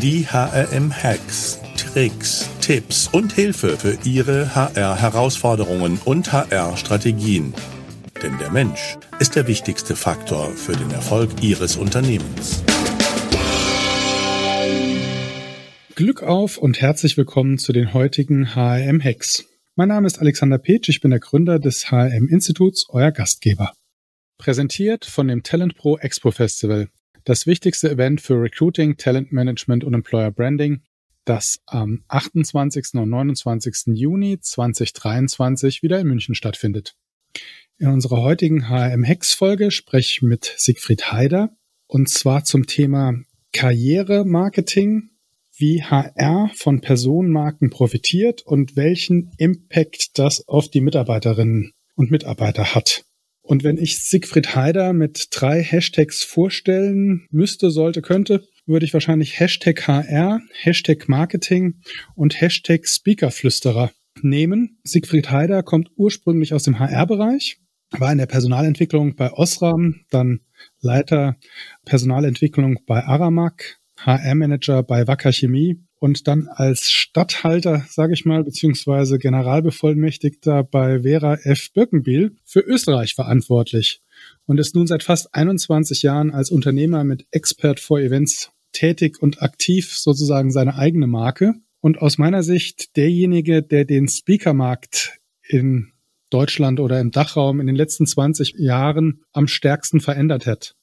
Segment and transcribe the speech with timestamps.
[0.00, 7.52] Die HRM-Hacks, Tricks, Tipps und Hilfe für Ihre HR-Herausforderungen und HR-Strategien.
[8.22, 12.62] Denn der Mensch ist der wichtigste Faktor für den Erfolg Ihres Unternehmens.
[15.96, 19.46] Glück auf und herzlich willkommen zu den heutigen HRM-Hacks.
[19.74, 23.72] Mein Name ist Alexander Petsch, ich bin der Gründer des HRM-Instituts, euer Gastgeber.
[24.38, 26.86] Präsentiert von dem Talent Pro Expo Festival,
[27.28, 30.80] das wichtigste Event für Recruiting, Talent Management und Employer Branding,
[31.26, 32.94] das am 28.
[32.94, 33.94] und 29.
[33.94, 36.96] Juni 2023 wieder in München stattfindet.
[37.76, 41.50] In unserer heutigen HRM Hex Folge spreche ich mit Siegfried Haider
[41.86, 43.12] und zwar zum Thema
[43.52, 45.10] Karrieremarketing,
[45.54, 53.04] wie HR von Personenmarken profitiert und welchen Impact das auf die Mitarbeiterinnen und Mitarbeiter hat.
[53.48, 59.40] Und wenn ich Siegfried Haider mit drei Hashtags vorstellen müsste, sollte, könnte, würde ich wahrscheinlich
[59.40, 61.80] Hashtag HR, Hashtag Marketing
[62.14, 64.78] und Hashtag Speakerflüsterer nehmen.
[64.84, 67.56] Siegfried Haider kommt ursprünglich aus dem HR-Bereich,
[67.92, 70.40] war in der Personalentwicklung bei Osram, dann
[70.82, 71.36] Leiter
[71.86, 79.18] Personalentwicklung bei Aramak, HR-Manager bei Wacker Chemie und dann als Stadthalter, sage ich mal, beziehungsweise
[79.18, 81.72] Generalbevollmächtigter bei Vera F.
[81.72, 84.00] Birkenbiel für Österreich verantwortlich
[84.46, 89.42] und ist nun seit fast 21 Jahren als Unternehmer mit Expert for Events tätig und
[89.42, 95.92] aktiv sozusagen seine eigene Marke und aus meiner Sicht derjenige, der den Speakermarkt in
[96.30, 100.74] Deutschland oder im Dachraum in den letzten 20 Jahren am stärksten verändert hat.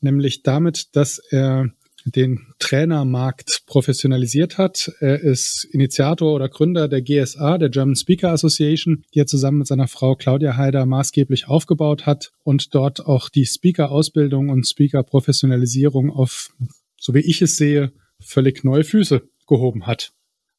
[0.00, 1.70] Nämlich damit, dass er
[2.04, 4.92] den Trainermarkt professionalisiert hat.
[5.00, 9.66] Er ist Initiator oder Gründer der GSA, der German Speaker Association, die er zusammen mit
[9.66, 16.50] seiner Frau Claudia Haider maßgeblich aufgebaut hat und dort auch die Speaker-Ausbildung und Speaker-Professionalisierung auf,
[16.98, 20.12] so wie ich es sehe, völlig neue Füße gehoben hat.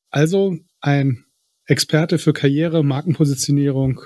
[0.10, 1.26] Also ein
[1.68, 4.02] Experte für Karriere, Markenpositionierung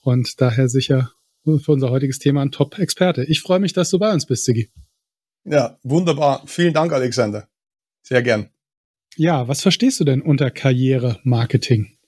[0.00, 1.12] und daher sicher
[1.44, 3.24] für unser heutiges Thema ein Top-Experte.
[3.24, 4.70] Ich freue mich, dass du bei uns bist, Sigi.
[5.44, 6.42] Ja, wunderbar.
[6.46, 7.48] Vielen Dank, Alexander.
[8.02, 8.50] Sehr gern.
[9.16, 11.98] Ja, was verstehst du denn unter Karriere-Marketing?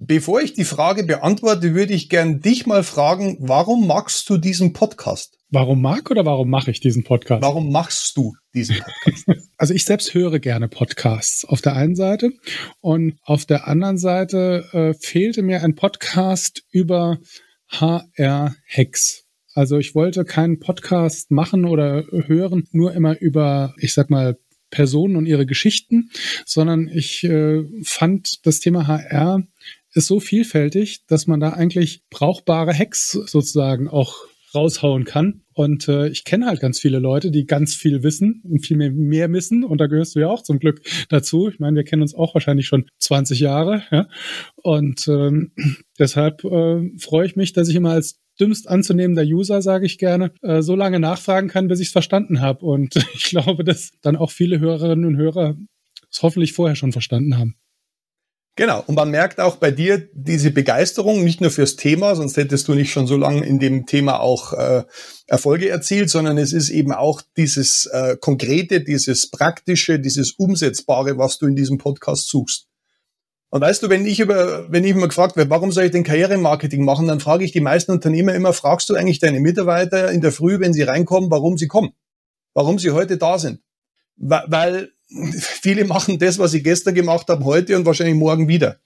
[0.00, 4.72] Bevor ich die Frage beantworte, würde ich gern dich mal fragen, warum magst du diesen
[4.72, 5.38] Podcast?
[5.50, 7.42] Warum mag oder warum mache ich diesen Podcast?
[7.42, 9.24] Warum machst du diesen Podcast?
[9.56, 12.30] also ich selbst höre gerne Podcasts auf der einen Seite
[12.80, 17.18] und auf der anderen Seite äh, fehlte mir ein Podcast über
[17.70, 19.27] HR-Hacks.
[19.58, 24.38] Also ich wollte keinen Podcast machen oder hören, nur immer über, ich sag mal,
[24.70, 26.10] Personen und ihre Geschichten,
[26.46, 29.42] sondern ich äh, fand das Thema HR
[29.94, 35.42] ist so vielfältig, dass man da eigentlich brauchbare Hacks sozusagen auch raushauen kann.
[35.54, 38.92] Und äh, ich kenne halt ganz viele Leute, die ganz viel wissen und viel mehr,
[38.92, 39.64] mehr wissen.
[39.64, 41.48] Und da gehörst du ja auch zum Glück dazu.
[41.48, 43.82] Ich meine, wir kennen uns auch wahrscheinlich schon 20 Jahre.
[43.90, 44.06] Ja?
[44.54, 45.50] Und ähm,
[45.98, 50.32] deshalb äh, freue ich mich, dass ich immer als dümmst anzunehmender User, sage ich gerne,
[50.42, 52.64] äh, so lange nachfragen kann, bis ich es verstanden habe.
[52.64, 55.56] Und ich glaube, dass dann auch viele Hörerinnen und Hörer
[56.10, 57.56] es hoffentlich vorher schon verstanden haben.
[58.58, 62.66] Genau, und man merkt auch bei dir diese Begeisterung, nicht nur fürs Thema, sonst hättest
[62.66, 64.82] du nicht schon so lange in dem Thema auch äh,
[65.28, 71.38] Erfolge erzielt, sondern es ist eben auch dieses äh, Konkrete, dieses Praktische, dieses Umsetzbare, was
[71.38, 72.67] du in diesem Podcast suchst.
[73.50, 76.04] Und weißt du, wenn ich über, wenn ich immer gefragt werde, warum soll ich denn
[76.04, 80.20] Karrieremarketing machen, dann frage ich die meisten Unternehmer immer, fragst du eigentlich deine Mitarbeiter in
[80.20, 81.92] der Früh, wenn sie reinkommen, warum sie kommen?
[82.52, 83.60] Warum sie heute da sind?
[84.16, 84.92] Weil
[85.38, 88.80] viele machen das, was sie gestern gemacht haben, heute und wahrscheinlich morgen wieder.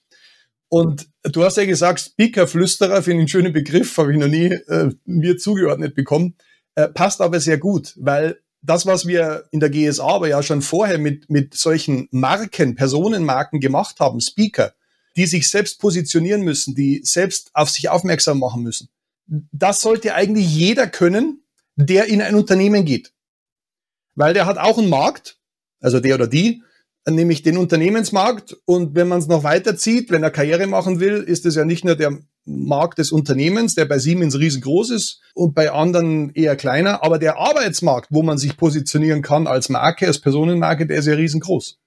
[0.69, 4.47] Und du hast ja gesagt, Speaker-Flüsterer, finde ich einen schönen Begriff, habe ich noch nie
[4.47, 6.37] äh, mir zugeordnet bekommen,
[6.77, 10.63] äh, passt aber sehr gut, weil das, was wir in der GSA aber ja schon
[10.63, 14.73] vorher mit, mit solchen Marken, Personenmarken gemacht haben, Speaker,
[15.17, 18.89] die sich selbst positionieren müssen, die selbst auf sich aufmerksam machen müssen,
[19.27, 21.43] das sollte eigentlich jeder können,
[21.77, 23.13] der in ein Unternehmen geht.
[24.15, 25.39] Weil der hat auch einen Markt,
[25.81, 26.63] also der oder die,
[27.09, 28.57] nämlich den Unternehmensmarkt.
[28.65, 31.85] Und wenn man es noch weiterzieht, wenn er Karriere machen will, ist es ja nicht
[31.85, 37.05] nur der Markt des Unternehmens, der bei Siemens riesengroß ist und bei anderen eher kleiner,
[37.05, 41.15] aber der Arbeitsmarkt, wo man sich positionieren kann als Marke, als Personenmarke, der ist ja
[41.15, 41.79] riesengroß.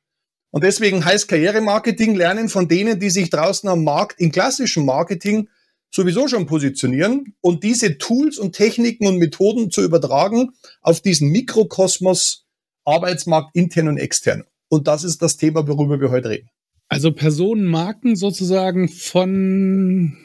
[0.51, 5.49] Und deswegen heißt Karrieremarketing lernen von denen, die sich draußen am Markt in klassischem Marketing
[5.93, 12.45] sowieso schon positionieren und diese Tools und Techniken und Methoden zu übertragen auf diesen Mikrokosmos
[12.85, 14.45] Arbeitsmarkt intern und extern.
[14.69, 16.49] Und das ist das Thema, worüber wir heute reden.
[16.87, 20.15] Also Personenmarken sozusagen von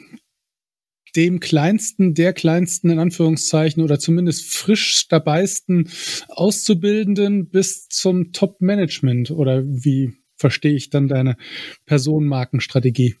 [1.15, 5.89] dem kleinsten, der kleinsten in Anführungszeichen oder zumindest frisch dabeisten
[6.29, 11.37] Auszubildenden bis zum Top-Management oder wie verstehe ich dann deine
[11.85, 13.15] Personenmarkenstrategie?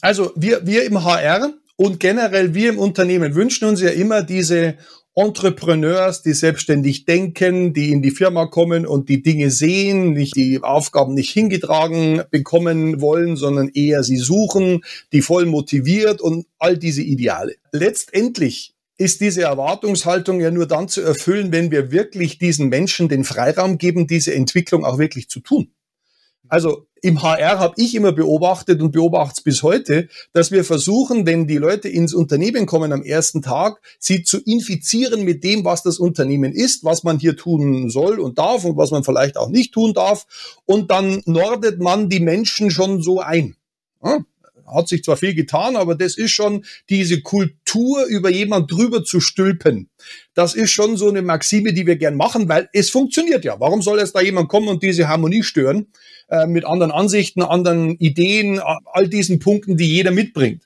[0.00, 4.76] Also wir, wir im HR und generell wir im Unternehmen wünschen uns ja immer diese
[5.20, 10.62] Entrepreneurs, die selbstständig denken, die in die Firma kommen und die Dinge sehen, nicht die
[10.62, 14.82] Aufgaben nicht hingetragen bekommen wollen, sondern eher sie suchen,
[15.12, 17.56] die voll motiviert und all diese Ideale.
[17.70, 23.24] Letztendlich ist diese Erwartungshaltung ja nur dann zu erfüllen, wenn wir wirklich diesen Menschen den
[23.24, 25.70] Freiraum geben, diese Entwicklung auch wirklich zu tun.
[26.48, 31.26] Also im HR habe ich immer beobachtet und beobachte es bis heute, dass wir versuchen,
[31.26, 35.82] wenn die Leute ins Unternehmen kommen am ersten Tag, sie zu infizieren mit dem, was
[35.82, 39.48] das Unternehmen ist, was man hier tun soll und darf und was man vielleicht auch
[39.48, 40.26] nicht tun darf.
[40.66, 43.56] Und dann nordet man die Menschen schon so ein.
[44.74, 49.20] Hat sich zwar viel getan, aber das ist schon diese Kultur, über jemand drüber zu
[49.20, 49.90] stülpen.
[50.34, 53.60] Das ist schon so eine Maxime, die wir gern machen, weil es funktioniert ja.
[53.60, 55.88] Warum soll jetzt da jemand kommen und diese Harmonie stören
[56.28, 60.64] äh, mit anderen Ansichten, anderen Ideen, all diesen Punkten, die jeder mitbringt?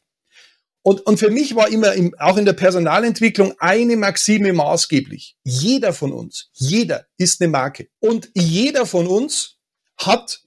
[0.87, 5.35] Und, und für mich war immer im, auch in der Personalentwicklung eine Maxime maßgeblich.
[5.43, 7.89] Jeder von uns, jeder ist eine Marke.
[8.01, 9.57] Und jeder von uns
[9.97, 10.43] hat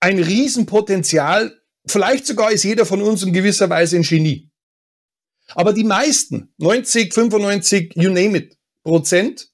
[0.00, 4.50] ein Riesenpotenzial, Vielleicht sogar ist jeder von uns in gewisser Weise ein Genie.
[5.54, 9.50] Aber die meisten, 90, 95, you name it, Prozent,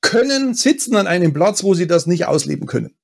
[0.00, 2.96] können sitzen an einem Platz, wo sie das nicht ausleben können.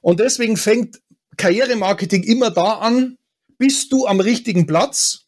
[0.00, 1.00] Und deswegen fängt
[1.36, 3.16] Karrieremarketing immer da an,
[3.58, 5.26] bist du am richtigen Platz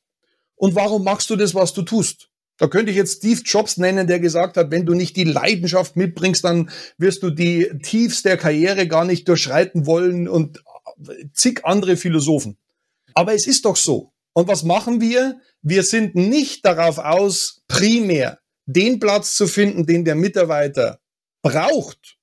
[0.54, 2.28] und warum machst du das, was du tust?
[2.58, 5.96] Da könnte ich jetzt Steve Jobs nennen, der gesagt hat, wenn du nicht die Leidenschaft
[5.96, 10.62] mitbringst, dann wirst du die Tiefs der Karriere gar nicht durchschreiten wollen und
[11.32, 12.56] zig andere Philosophen.
[13.14, 14.12] Aber es ist doch so.
[14.32, 15.40] Und was machen wir?
[15.62, 21.00] Wir sind nicht darauf aus, primär den Platz zu finden, den der Mitarbeiter
[21.42, 22.18] braucht,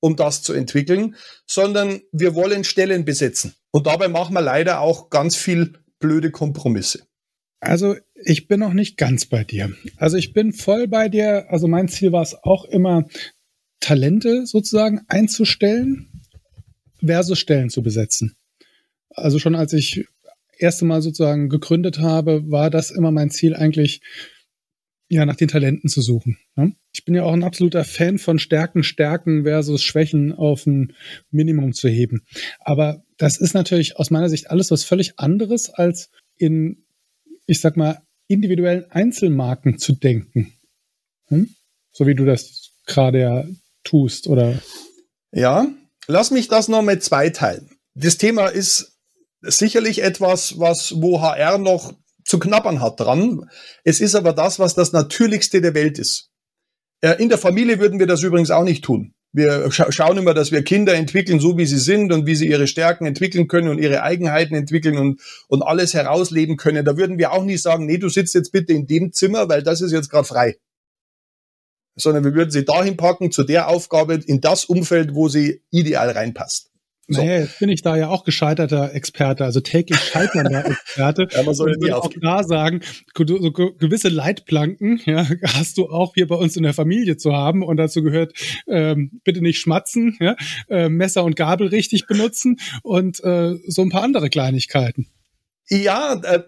[0.00, 3.54] um das zu entwickeln, sondern wir wollen Stellen besetzen.
[3.70, 7.06] Und dabei machen wir leider auch ganz viel blöde Kompromisse.
[7.60, 9.72] Also ich bin noch nicht ganz bei dir.
[9.96, 11.46] Also ich bin voll bei dir.
[11.48, 13.06] Also mein Ziel war es auch immer,
[13.80, 16.15] Talente sozusagen einzustellen
[17.06, 18.36] versus Stellen zu besetzen.
[19.10, 20.06] Also schon als ich
[20.58, 24.00] erste Mal sozusagen gegründet habe, war das immer mein Ziel eigentlich,
[25.08, 26.38] ja, nach den Talenten zu suchen.
[26.56, 26.74] Ne?
[26.92, 30.94] Ich bin ja auch ein absoluter Fan von Stärken, Stärken versus Schwächen auf ein
[31.30, 32.22] Minimum zu heben.
[32.58, 36.84] Aber das ist natürlich aus meiner Sicht alles was völlig anderes als in,
[37.46, 40.52] ich sag mal, individuellen Einzelmarken zu denken.
[41.28, 41.50] Hm?
[41.92, 43.44] So wie du das gerade ja
[43.84, 44.60] tust, oder?
[45.32, 45.68] Ja,
[46.08, 47.70] Lass mich das noch mit zwei teilen.
[47.94, 48.98] Das Thema ist
[49.42, 51.92] sicherlich etwas, was wo HR noch
[52.24, 53.48] zu knabbern hat dran.
[53.84, 56.30] Es ist aber das, was das Natürlichste der Welt ist.
[57.18, 59.12] In der Familie würden wir das übrigens auch nicht tun.
[59.32, 62.48] Wir scha schauen immer, dass wir Kinder entwickeln, so wie sie sind und wie sie
[62.48, 66.84] ihre Stärken entwickeln können und ihre Eigenheiten entwickeln und, und alles herausleben können.
[66.84, 69.62] Da würden wir auch nicht sagen, nee, du sitzt jetzt bitte in dem Zimmer, weil
[69.62, 70.56] das ist jetzt gerade frei
[71.96, 76.10] sondern wir würden sie dahin packen zu der Aufgabe in das Umfeld, wo sie ideal
[76.10, 76.70] reinpasst.
[77.08, 77.20] So.
[77.20, 81.28] Naja, jetzt bin ich da ja auch gescheiterter Experte, also täglich scheiternder Experte.
[81.30, 82.80] ja, man soll nie auch da sagen,
[83.14, 87.62] so gewisse Leitplanken ja, hast du auch hier bei uns in der Familie zu haben
[87.62, 88.32] und dazu gehört,
[88.66, 90.34] ähm, bitte nicht schmatzen, ja,
[90.68, 95.06] äh, Messer und Gabel richtig benutzen und äh, so ein paar andere Kleinigkeiten.
[95.68, 96.42] Ja, äh,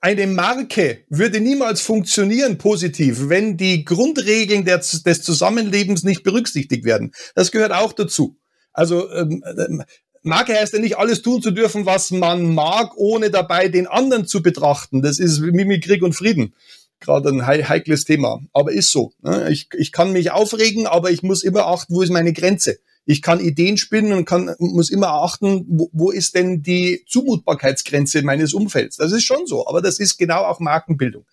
[0.00, 7.12] eine Marke würde niemals funktionieren positiv, wenn die Grundregeln der, des Zusammenlebens nicht berücksichtigt werden.
[7.34, 8.36] Das gehört auch dazu.
[8.72, 9.82] Also ähm, ähm,
[10.22, 14.26] Marke heißt ja nicht alles tun zu dürfen, was man mag, ohne dabei den anderen
[14.26, 15.02] zu betrachten.
[15.02, 16.54] Das ist wie mit Krieg und Frieden.
[17.00, 18.40] Gerade ein heikles Thema.
[18.52, 19.12] Aber ist so.
[19.22, 19.50] Ne?
[19.50, 22.78] Ich, ich kann mich aufregen, aber ich muss immer achten, wo ist meine Grenze.
[23.04, 28.22] Ich kann Ideen spinnen und kann, muss immer achten, wo, wo ist denn die Zumutbarkeitsgrenze
[28.22, 28.96] meines Umfelds.
[28.96, 31.26] Das ist schon so, aber das ist genau auch Markenbildung.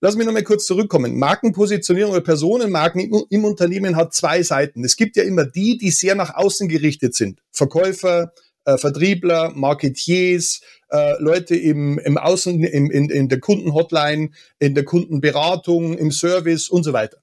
[0.00, 1.18] Lass mich nochmal kurz zurückkommen.
[1.18, 4.84] Markenpositionierung oder Personenmarken im, im, Unternehmen hat zwei Seiten.
[4.84, 7.40] Es gibt ja immer die, die sehr nach außen gerichtet sind.
[7.50, 8.32] Verkäufer,
[8.64, 10.60] äh, Vertriebler, Marketiers,
[10.90, 16.68] äh, Leute im, im Außen, im, in, in der Kundenhotline, in der Kundenberatung, im Service
[16.68, 17.18] und so weiter.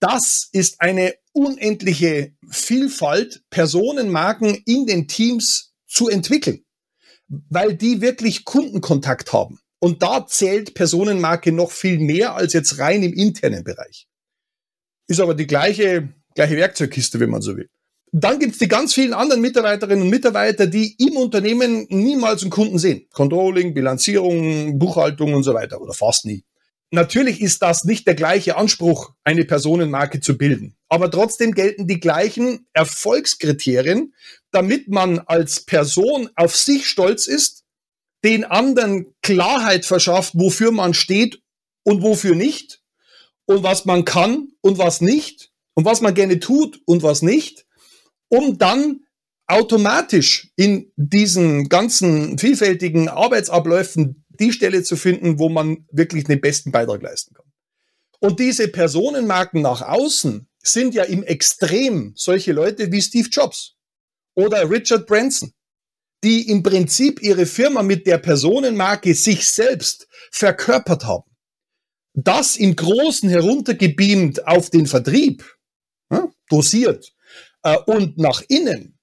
[0.00, 6.64] Das ist eine unendliche Vielfalt, Personenmarken in den Teams zu entwickeln,
[7.28, 9.58] weil die wirklich Kundenkontakt haben.
[9.80, 14.08] Und da zählt Personenmarke noch viel mehr als jetzt rein im internen Bereich.
[15.06, 17.68] Ist aber die gleiche, gleiche Werkzeugkiste, wenn man so will.
[18.10, 22.78] Dann gibt's die ganz vielen anderen Mitarbeiterinnen und Mitarbeiter, die im Unternehmen niemals einen Kunden
[22.78, 23.06] sehen.
[23.12, 26.44] Controlling, Bilanzierung, Buchhaltung und so weiter oder fast nie.
[26.90, 30.77] Natürlich ist das nicht der gleiche Anspruch, eine Personenmarke zu bilden.
[30.88, 34.14] Aber trotzdem gelten die gleichen Erfolgskriterien,
[34.50, 37.64] damit man als Person auf sich stolz ist,
[38.24, 41.42] den anderen Klarheit verschafft, wofür man steht
[41.84, 42.80] und wofür nicht
[43.44, 47.66] und was man kann und was nicht und was man gerne tut und was nicht,
[48.28, 49.04] um dann
[49.46, 56.70] automatisch in diesen ganzen vielfältigen Arbeitsabläufen die Stelle zu finden, wo man wirklich den besten
[56.72, 57.46] Beitrag leisten kann.
[58.20, 63.74] Und diese Personenmarken nach außen sind ja im Extrem solche Leute wie Steve Jobs
[64.34, 65.52] oder Richard Branson,
[66.24, 71.30] die im Prinzip ihre Firma mit der Personenmarke sich selbst verkörpert haben.
[72.14, 75.44] Das im Großen heruntergebeamt auf den Vertrieb,
[76.10, 77.12] ja, dosiert
[77.62, 78.98] äh, und nach innen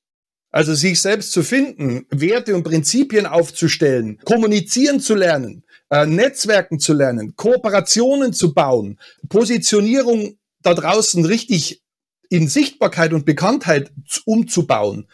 [0.55, 6.93] also sich selbst zu finden, Werte und Prinzipien aufzustellen, kommunizieren zu lernen, äh, Netzwerken zu
[6.93, 11.83] lernen, Kooperationen zu bauen, Positionierung da draußen richtig
[12.29, 13.91] in Sichtbarkeit und Bekanntheit
[14.25, 15.07] umzubauen.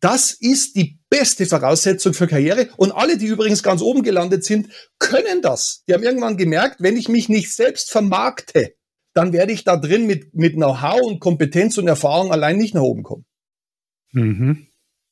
[0.00, 2.68] Das ist die beste Voraussetzung für Karriere.
[2.76, 5.82] Und alle, die übrigens ganz oben gelandet sind, können das.
[5.88, 8.74] Die haben irgendwann gemerkt, wenn ich mich nicht selbst vermarkte,
[9.14, 12.82] dann werde ich da drin mit, mit Know-how und Kompetenz und Erfahrung allein nicht nach
[12.82, 13.24] oben kommen.
[14.12, 14.68] Mhm.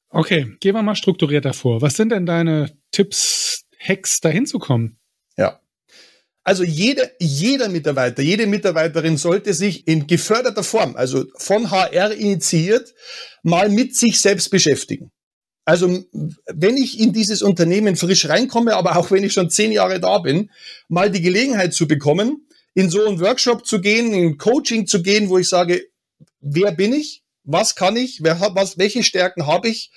[0.09, 1.83] Okay, gehen wir mal strukturierter vor.
[1.83, 5.01] Was sind denn deine Tipps, Hacks, da hinzukommen?
[5.37, 5.61] Ja.
[6.47, 12.95] Also jeder, jeder Mitarbeiter, jede Mitarbeiterin sollte sich in geförderter Form, also von HR initiiert,
[13.43, 15.11] mal mit sich selbst beschäftigen.
[15.65, 16.05] Also
[16.47, 20.19] wenn ich in dieses Unternehmen frisch reinkomme, aber auch wenn ich schon zehn Jahre da
[20.19, 20.51] bin,
[20.89, 25.29] mal die Gelegenheit zu bekommen, in so einen Workshop zu gehen, in Coaching zu gehen,
[25.29, 25.83] wo ich sage,
[26.41, 27.25] wer bin ich?
[27.47, 29.91] was kann ich, wer was, welche Stärken habe ich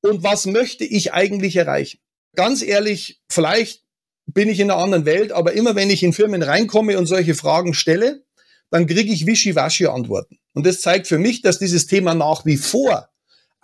[0.00, 2.00] und was möchte ich eigentlich erreichen.
[2.34, 3.83] Ganz ehrlich, vielleicht
[4.26, 7.34] bin ich in einer anderen Welt, aber immer wenn ich in Firmen reinkomme und solche
[7.34, 8.24] Fragen stelle,
[8.70, 10.38] dann kriege ich wischiwaschi Antworten.
[10.54, 13.08] Und das zeigt für mich, dass dieses Thema nach wie vor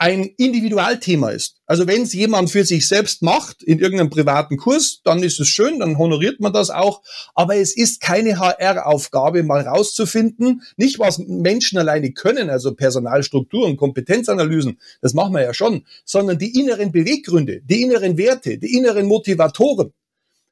[0.00, 1.56] ein Individualthema ist.
[1.66, 5.48] Also wenn es jemand für sich selbst macht, in irgendeinem privaten Kurs, dann ist es
[5.48, 7.02] schön, dann honoriert man das auch.
[7.34, 14.80] Aber es ist keine HR-Aufgabe, mal rauszufinden, nicht was Menschen alleine können, also Personalstrukturen, Kompetenzanalysen,
[15.02, 19.92] das machen wir ja schon, sondern die inneren Beweggründe, die inneren Werte, die inneren Motivatoren.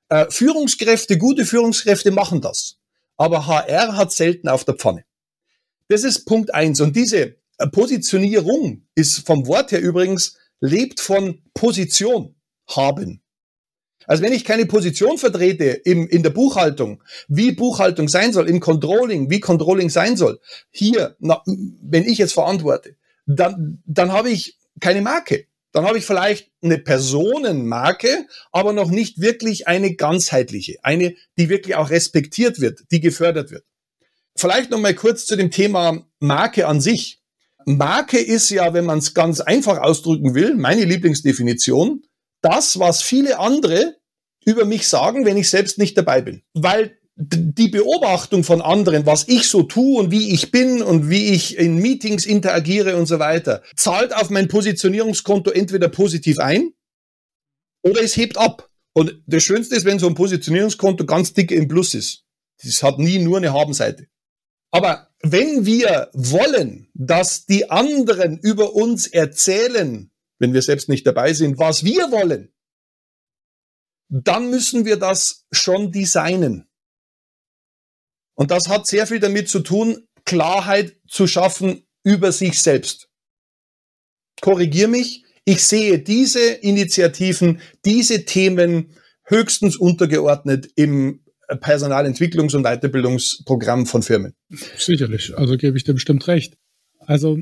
[0.09, 2.79] Äh, Führungskräfte, gute Führungskräfte machen das.
[3.17, 5.05] Aber HR hat selten auf der Pfanne.
[5.89, 6.81] Das ist Punkt eins.
[6.81, 7.37] Und diese
[7.73, 12.37] Positionierung ist vom Wort her übrigens, lebt von Position
[12.69, 13.23] haben.
[14.07, 18.61] Also wenn ich keine Position vertrete im, in der Buchhaltung, wie Buchhaltung sein soll, im
[18.61, 22.97] Controlling, wie Controlling sein soll, hier, na, wenn ich jetzt verantworte,
[23.27, 25.47] dann, dann habe ich keine Marke.
[25.73, 31.77] Dann habe ich vielleicht eine Personenmarke, aber noch nicht wirklich eine ganzheitliche, eine, die wirklich
[31.77, 33.65] auch respektiert wird, die gefördert wird.
[34.37, 37.21] Vielleicht noch mal kurz zu dem Thema Marke an sich.
[37.67, 42.03] Marke ist ja, wenn man es ganz einfach ausdrücken will, meine Lieblingsdefinition,
[42.41, 43.97] das, was viele andere
[44.45, 46.43] über mich sagen, wenn ich selbst nicht dabei bin.
[46.55, 51.31] Weil die Beobachtung von anderen, was ich so tue und wie ich bin und wie
[51.31, 56.75] ich in Meetings interagiere und so weiter, zahlt auf mein Positionierungskonto entweder positiv ein
[57.83, 58.71] oder es hebt ab.
[58.93, 62.25] Und das Schönste ist, wenn so ein Positionierungskonto ganz dick im Plus ist.
[62.63, 64.07] Das hat nie nur eine Habenseite.
[64.71, 71.33] Aber wenn wir wollen, dass die anderen über uns erzählen, wenn wir selbst nicht dabei
[71.33, 72.53] sind, was wir wollen,
[74.09, 76.68] dann müssen wir das schon designen.
[78.39, 83.09] Und das hat sehr viel damit zu tun, Klarheit zu schaffen über sich selbst.
[84.41, 94.05] Korrigier mich, ich sehe diese Initiativen, diese Themen höchstens untergeordnet im Personalentwicklungs- und Weiterbildungsprogramm von
[94.05, 94.35] Firmen.
[94.77, 96.57] Sicherlich, also gebe ich dir bestimmt recht.
[97.01, 97.39] Also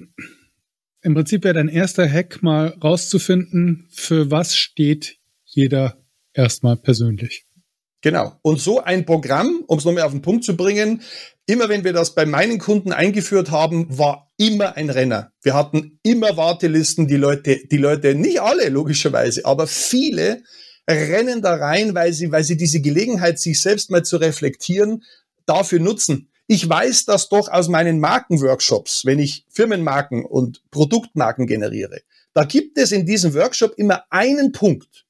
[1.03, 7.46] im Prinzip wäre dein erster Hack mal rauszufinden, für was steht jeder erstmal persönlich.
[8.06, 8.38] Genau.
[8.42, 11.02] Und so ein Programm, um es nochmal auf den Punkt zu bringen,
[11.44, 15.32] immer wenn wir das bei meinen Kunden eingeführt haben, war immer ein Renner.
[15.42, 20.44] Wir hatten immer Wartelisten, die Leute, die Leute, nicht alle logischerweise, aber viele
[20.88, 25.02] rennen da rein, weil sie, weil sie diese Gelegenheit, sich selbst mal zu reflektieren,
[25.44, 26.28] dafür nutzen.
[26.46, 32.02] Ich weiß das doch aus meinen Markenworkshops, wenn ich Firmenmarken und Produktmarken generiere.
[32.34, 35.05] Da gibt es in diesem Workshop immer einen Punkt.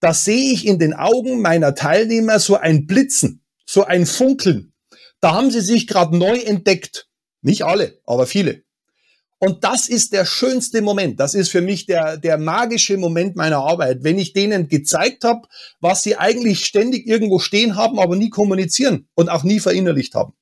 [0.00, 4.72] Da sehe ich in den Augen meiner Teilnehmer so ein Blitzen, so ein Funkeln.
[5.20, 7.08] Da haben sie sich gerade neu entdeckt.
[7.40, 8.62] Nicht alle, aber viele.
[9.38, 11.20] Und das ist der schönste Moment.
[11.20, 15.46] Das ist für mich der, der magische Moment meiner Arbeit, wenn ich denen gezeigt habe,
[15.80, 20.32] was sie eigentlich ständig irgendwo stehen haben, aber nie kommunizieren und auch nie verinnerlicht haben.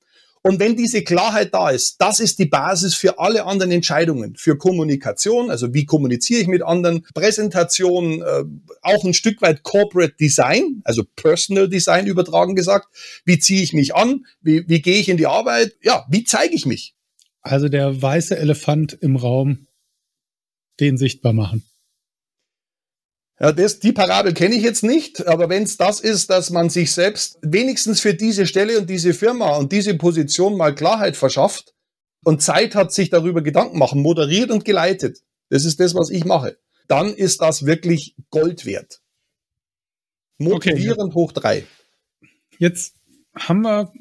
[0.46, 4.58] Und wenn diese Klarheit da ist, das ist die Basis für alle anderen Entscheidungen, für
[4.58, 8.44] Kommunikation, also wie kommuniziere ich mit anderen, Präsentation, äh,
[8.82, 12.88] auch ein Stück weit Corporate Design, also Personal Design übertragen gesagt.
[13.24, 14.26] Wie ziehe ich mich an?
[14.42, 15.76] Wie, wie gehe ich in die Arbeit?
[15.82, 16.94] Ja, wie zeige ich mich?
[17.40, 19.66] Also der weiße Elefant im Raum,
[20.78, 21.64] den sichtbar machen.
[23.40, 26.70] Ja, das, die Parabel kenne ich jetzt nicht, aber wenn es das ist, dass man
[26.70, 31.74] sich selbst wenigstens für diese Stelle und diese Firma und diese Position mal Klarheit verschafft
[32.22, 36.24] und Zeit hat, sich darüber Gedanken machen, moderiert und geleitet, das ist das, was ich
[36.24, 39.00] mache, dann ist das wirklich Gold wert.
[40.38, 41.14] Motivierend okay.
[41.14, 41.64] hoch drei.
[42.58, 42.94] Jetzt
[43.34, 43.92] haben wir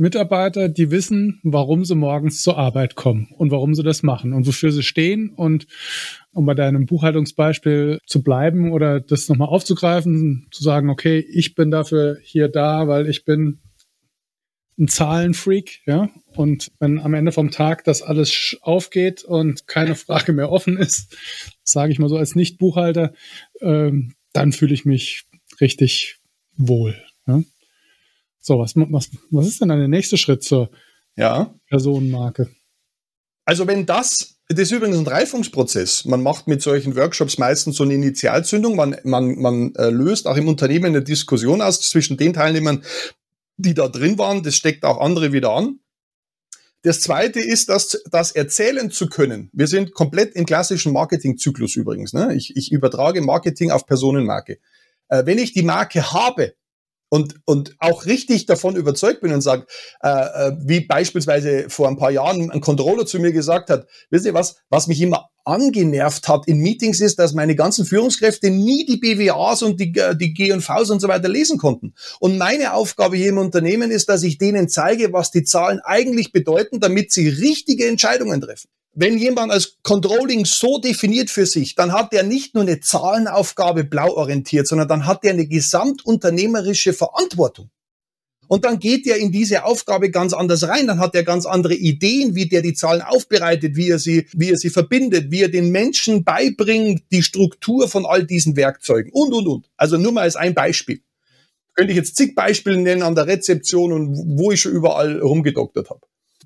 [0.00, 4.46] Mitarbeiter, die wissen, warum sie morgens zur Arbeit kommen und warum sie das machen und
[4.46, 5.30] wofür sie stehen.
[5.30, 5.66] Und
[6.32, 11.70] um bei deinem Buchhaltungsbeispiel zu bleiben oder das nochmal aufzugreifen, zu sagen, okay, ich bin
[11.70, 13.60] dafür hier da, weil ich bin
[14.78, 16.08] ein Zahlenfreak, ja.
[16.34, 21.14] Und wenn am Ende vom Tag das alles aufgeht und keine Frage mehr offen ist,
[21.62, 23.12] sage ich mal so als Nicht-Buchhalter,
[23.60, 25.24] ähm, dann fühle ich mich
[25.60, 26.16] richtig
[26.56, 26.96] wohl.
[27.26, 27.42] Ja?
[28.40, 30.70] So, was, was, was ist denn dann der nächste Schritt zur
[31.16, 31.54] ja.
[31.68, 32.48] Personenmarke?
[33.44, 36.04] Also wenn das, das ist übrigens ein Reifungsprozess.
[36.04, 38.76] Man macht mit solchen Workshops meistens so eine Initialzündung.
[38.76, 42.82] Man, man, man äh, löst auch im Unternehmen eine Diskussion aus zwischen den Teilnehmern,
[43.56, 44.42] die da drin waren.
[44.42, 45.80] Das steckt auch andere wieder an.
[46.82, 49.50] Das zweite ist, dass das erzählen zu können.
[49.52, 52.14] Wir sind komplett im klassischen Marketingzyklus übrigens.
[52.14, 52.34] Ne?
[52.34, 54.58] Ich, ich übertrage Marketing auf Personenmarke.
[55.08, 56.54] Äh, wenn ich die Marke habe,
[57.10, 59.66] und, und auch richtig davon überzeugt bin und sage,
[60.02, 64.24] äh, äh, wie beispielsweise vor ein paar Jahren ein Controller zu mir gesagt hat, wisst
[64.24, 68.86] ihr was, was mich immer angenervt hat in Meetings ist, dass meine ganzen Führungskräfte nie
[68.86, 71.94] die BWAs und die, äh, die G&Vs und so weiter lesen konnten.
[72.20, 76.32] Und meine Aufgabe hier im Unternehmen ist, dass ich denen zeige, was die Zahlen eigentlich
[76.32, 78.68] bedeuten, damit sie richtige Entscheidungen treffen.
[78.92, 83.84] Wenn jemand als Controlling so definiert für sich, dann hat er nicht nur eine Zahlenaufgabe
[83.84, 87.70] blau orientiert, sondern dann hat er eine gesamtunternehmerische Verantwortung.
[88.48, 90.88] Und dann geht er in diese Aufgabe ganz anders rein.
[90.88, 94.50] Dann hat er ganz andere Ideen, wie der die Zahlen aufbereitet, wie er sie, wie
[94.50, 99.32] er sie verbindet, wie er den Menschen beibringt, die Struktur von all diesen Werkzeugen und,
[99.32, 99.70] und, und.
[99.76, 101.00] Also nur mal als ein Beispiel.
[101.74, 105.88] Könnte ich jetzt zig Beispiele nennen an der Rezeption und wo ich schon überall rumgedoktert
[105.88, 106.00] habe.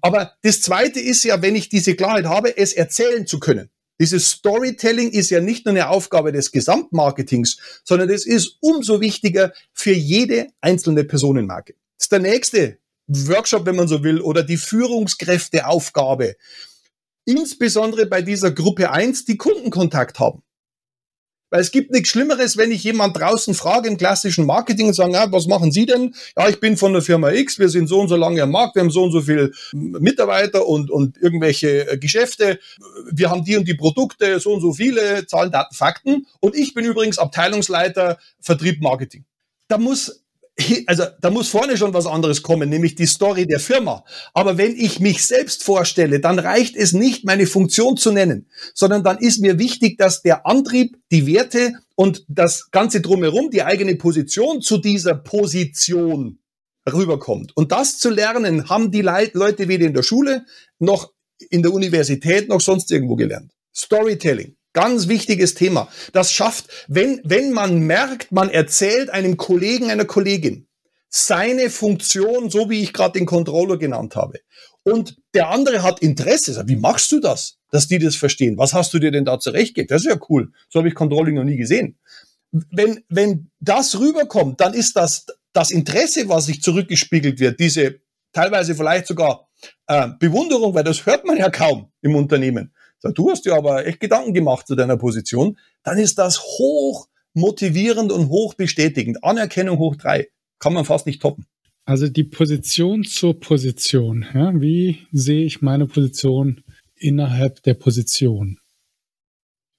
[0.05, 3.71] Aber das Zweite ist ja, wenn ich diese Klarheit habe, es erzählen zu können.
[3.99, 9.55] Dieses Storytelling ist ja nicht nur eine Aufgabe des Gesamtmarketings, sondern es ist umso wichtiger
[9.73, 11.73] für jede einzelne Personenmarke.
[11.97, 16.37] Das ist der nächste Workshop, wenn man so will, oder die Führungskräfteaufgabe.
[17.25, 20.43] Insbesondere bei dieser Gruppe 1, die Kundenkontakt haben.
[21.55, 25.13] Weil es gibt nichts Schlimmeres, wenn ich jemand draußen frage im klassischen Marketing und sage,
[25.13, 26.13] ja, was machen Sie denn?
[26.37, 28.75] Ja, ich bin von der Firma X, wir sind so und so lange am Markt,
[28.75, 32.59] wir haben so und so viel Mitarbeiter und, und irgendwelche äh, Geschäfte.
[33.09, 36.27] Wir haben die und die Produkte, so und so viele Zahlen, Daten, Fakten.
[36.41, 39.25] Und ich bin übrigens Abteilungsleiter Vertrieb Marketing.
[39.69, 40.24] Da muss
[40.87, 44.05] also da muss vorne schon was anderes kommen, nämlich die Story der Firma.
[44.35, 49.03] Aber wenn ich mich selbst vorstelle, dann reicht es nicht, meine Funktion zu nennen, sondern
[49.03, 53.97] dann ist mir wichtig, dass der Antrieb, die Werte und das Ganze drumherum, die eigene
[53.97, 56.39] Position zu dieser Position
[56.91, 57.57] rüberkommt.
[57.57, 60.45] Und das zu lernen, haben die Leute weder in der Schule
[60.79, 61.13] noch
[61.51, 63.53] in der Universität noch sonst irgendwo gelernt.
[63.75, 64.57] Storytelling.
[64.75, 65.89] Ganz wichtiges Thema.
[66.13, 70.67] Das schafft, wenn, wenn man merkt, man erzählt einem Kollegen, einer Kollegin
[71.09, 74.41] seine Funktion, so wie ich gerade den Controller genannt habe.
[74.83, 76.61] Und der andere hat Interesse.
[76.67, 78.59] Wie machst du das, dass die das verstehen?
[78.59, 79.93] Was hast du dir denn da zurechtgelegt?
[79.93, 80.53] Das ist ja cool.
[80.69, 81.97] So habe ich Controlling noch nie gesehen.
[82.51, 88.01] Wenn, wenn das rüberkommt, dann ist das das Interesse, was sich zurückgespiegelt wird, diese
[88.33, 89.49] teilweise vielleicht sogar
[89.87, 92.75] äh, Bewunderung, weil das hört man ja kaum im Unternehmen
[93.13, 98.13] du hast dir aber echt Gedanken gemacht zu deiner Position, dann ist das hoch motivierend
[98.13, 99.23] und hoch bestätigend.
[99.23, 100.29] Anerkennung hoch drei.
[100.59, 101.47] Kann man fast nicht toppen.
[101.85, 104.25] Also die Position zur Position.
[104.33, 104.53] Ja?
[104.55, 106.63] Wie sehe ich meine Position
[106.97, 108.59] innerhalb der Position?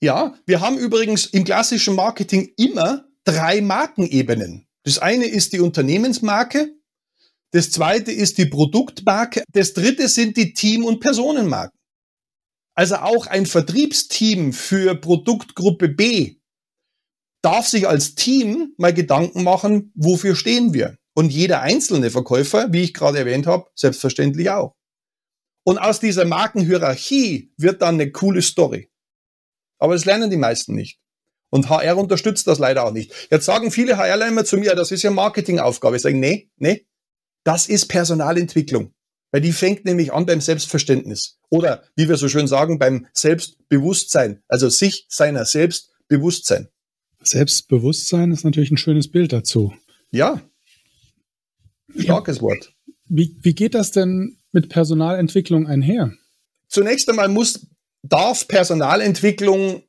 [0.02, 4.68] Ja, wir haben übrigens im klassischen Marketing immer drei Markenebenen.
[4.84, 6.76] Das eine ist die Unternehmensmarke,
[7.52, 11.80] das zweite ist die Produktmarke, das dritte sind die Team- und Personenmarken.
[12.76, 16.36] Also auch ein Vertriebsteam für Produktgruppe B
[17.42, 20.98] darf sich als Team mal Gedanken machen, wofür stehen wir?
[21.14, 24.76] Und jeder einzelne Verkäufer, wie ich gerade erwähnt habe, selbstverständlich auch.
[25.64, 28.92] Und aus dieser Markenhierarchie wird dann eine coole Story.
[29.80, 31.00] Aber das lernen die meisten nicht.
[31.52, 33.14] Und HR unterstützt das leider auch nicht.
[33.30, 35.96] Jetzt sagen viele HRler immer zu mir, das ist ja Marketingaufgabe.
[35.96, 36.88] Ich sage, nee, nee,
[37.44, 38.94] das ist Personalentwicklung.
[39.32, 41.40] Weil die fängt nämlich an beim Selbstverständnis.
[41.50, 44.42] Oder, wie wir so schön sagen, beim Selbstbewusstsein.
[44.48, 46.70] Also sich seiner Selbstbewusstsein.
[47.22, 49.74] Selbstbewusstsein ist natürlich ein schönes Bild dazu.
[50.12, 50.42] Ja.
[51.98, 52.42] Starkes ja.
[52.44, 52.74] Wort.
[53.08, 56.14] Wie, wie geht das denn mit Personalentwicklung einher?
[56.68, 57.68] Zunächst einmal muss,
[58.04, 59.84] darf Personalentwicklung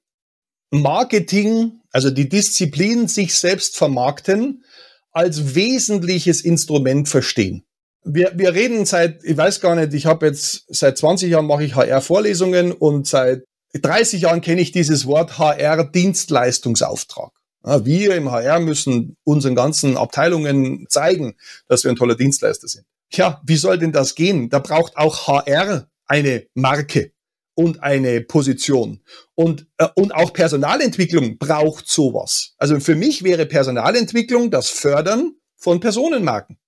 [0.70, 4.64] Marketing, also die Disziplin sich selbst vermarkten,
[5.12, 7.64] als wesentliches Instrument verstehen.
[8.08, 11.64] Wir, wir reden seit, ich weiß gar nicht, ich habe jetzt seit 20 Jahren mache
[11.64, 13.42] ich HR-Vorlesungen und seit
[13.74, 17.32] 30 Jahren kenne ich dieses Wort HR-Dienstleistungsauftrag.
[17.62, 21.34] Wir im HR müssen unseren ganzen Abteilungen zeigen,
[21.68, 22.86] dass wir ein toller Dienstleister sind.
[23.12, 24.50] Ja, wie soll denn das gehen?
[24.50, 27.10] Da braucht auch HR eine Marke
[27.54, 29.00] und eine Position.
[29.34, 32.54] Und, äh, und auch Personalentwicklung braucht sowas.
[32.58, 36.58] Also für mich wäre Personalentwicklung das Fördern von Personenmarken.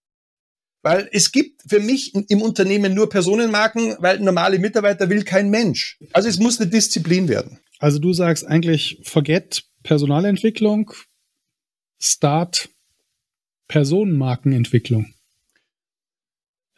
[0.89, 5.99] Weil es gibt für mich im Unternehmen nur Personenmarken, weil normale Mitarbeiter will kein Mensch.
[6.15, 7.59] Also es muss eine Disziplin werden.
[7.79, 10.91] Also du sagst eigentlich, forget Personalentwicklung,
[12.01, 12.71] start
[13.69, 15.13] Personenmarkenentwicklung.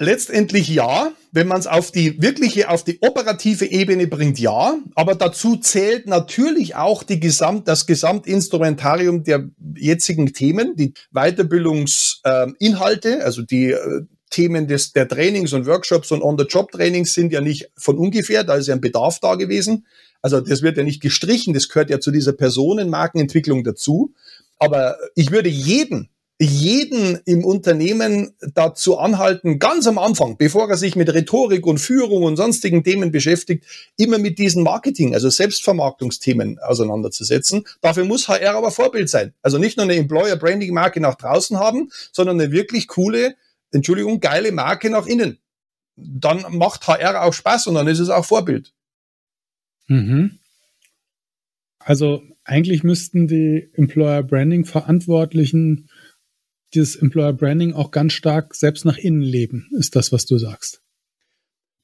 [0.02, 4.78] Letztendlich ja, wenn man es auf die wirkliche, auf die operative Ebene bringt, ja.
[4.94, 13.20] Aber dazu zählt natürlich auch die Gesamt, das Gesamtinstrumentarium der jetzigen Themen, die Weiterbildungsinhalte, äh,
[13.20, 17.98] also die äh, Themen des, der Trainings und Workshops und On-the-Job-Trainings sind ja nicht von
[17.98, 19.84] ungefähr, da ist ja ein Bedarf da gewesen.
[20.22, 24.14] Also das wird ja nicht gestrichen, das gehört ja zu dieser Personenmarkenentwicklung dazu.
[24.58, 26.08] Aber ich würde jeden
[26.42, 32.22] jeden im Unternehmen dazu anhalten, ganz am Anfang, bevor er sich mit Rhetorik und Führung
[32.22, 33.66] und sonstigen Themen beschäftigt,
[33.98, 37.64] immer mit diesen Marketing, also Selbstvermarktungsthemen auseinanderzusetzen.
[37.82, 39.34] Dafür muss HR aber Vorbild sein.
[39.42, 43.36] Also nicht nur eine Employer Branding Marke nach draußen haben, sondern eine wirklich coole,
[43.70, 45.38] Entschuldigung, geile Marke nach innen.
[45.96, 48.72] Dann macht HR auch Spaß und dann ist es auch Vorbild.
[49.88, 50.38] Mhm.
[51.80, 55.90] Also eigentlich müssten die Employer Branding Verantwortlichen
[56.74, 60.80] dieses Employer Branding auch ganz stark selbst nach innen leben, ist das, was du sagst.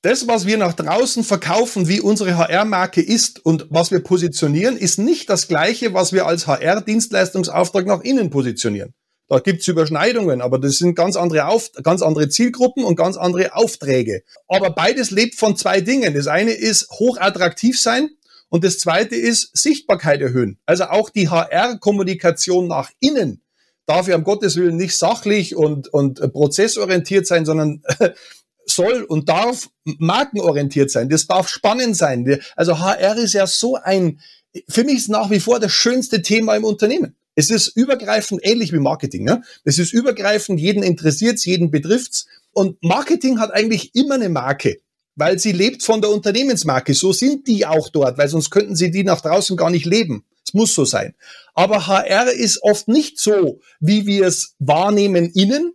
[0.02, 4.98] Das, was wir nach draußen verkaufen, wie unsere HR-Marke ist und was wir positionieren, ist
[4.98, 8.94] nicht das gleiche, was wir als HR-Dienstleistungsauftrag nach innen positionieren.
[9.28, 13.56] Da gibt's Überschneidungen, aber das sind ganz andere, Auf ganz andere Zielgruppen und ganz andere
[13.56, 14.22] Aufträge.
[14.46, 16.14] Aber beides lebt von zwei Dingen.
[16.14, 18.10] Das eine ist hochattraktiv sein
[18.48, 20.60] und das zweite ist Sichtbarkeit erhöhen.
[20.66, 23.42] Also auch die HR-Kommunikation nach innen
[23.86, 27.82] darf ja um Gottes Willen nicht sachlich und, und prozessorientiert sein, sondern
[28.66, 31.08] soll und darf markenorientiert sein.
[31.08, 32.40] Das darf spannend sein.
[32.56, 34.20] Also HR ist ja so ein,
[34.68, 37.16] für mich ist nach wie vor das schönste Thema im Unternehmen.
[37.36, 39.24] Es ist übergreifend ähnlich wie Marketing.
[39.24, 39.42] Ne?
[39.64, 42.26] Es ist übergreifend, jeden interessiert's, jeden betrifft's.
[42.52, 44.80] Und Marketing hat eigentlich immer eine Marke,
[45.14, 46.94] weil sie lebt von der Unternehmensmarke.
[46.94, 50.24] So sind die auch dort, weil sonst könnten sie die nach draußen gar nicht leben.
[50.46, 51.14] Es muss so sein.
[51.54, 55.72] Aber HR ist oft nicht so, wie wir es wahrnehmen innen.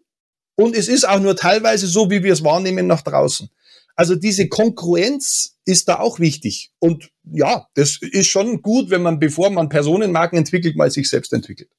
[0.55, 3.49] Und es ist auch nur teilweise so, wie wir es wahrnehmen nach draußen.
[3.95, 6.71] Also diese Konkurrenz ist da auch wichtig.
[6.79, 11.33] Und ja, das ist schon gut, wenn man, bevor man Personenmarken entwickelt, mal sich selbst
[11.33, 11.69] entwickelt.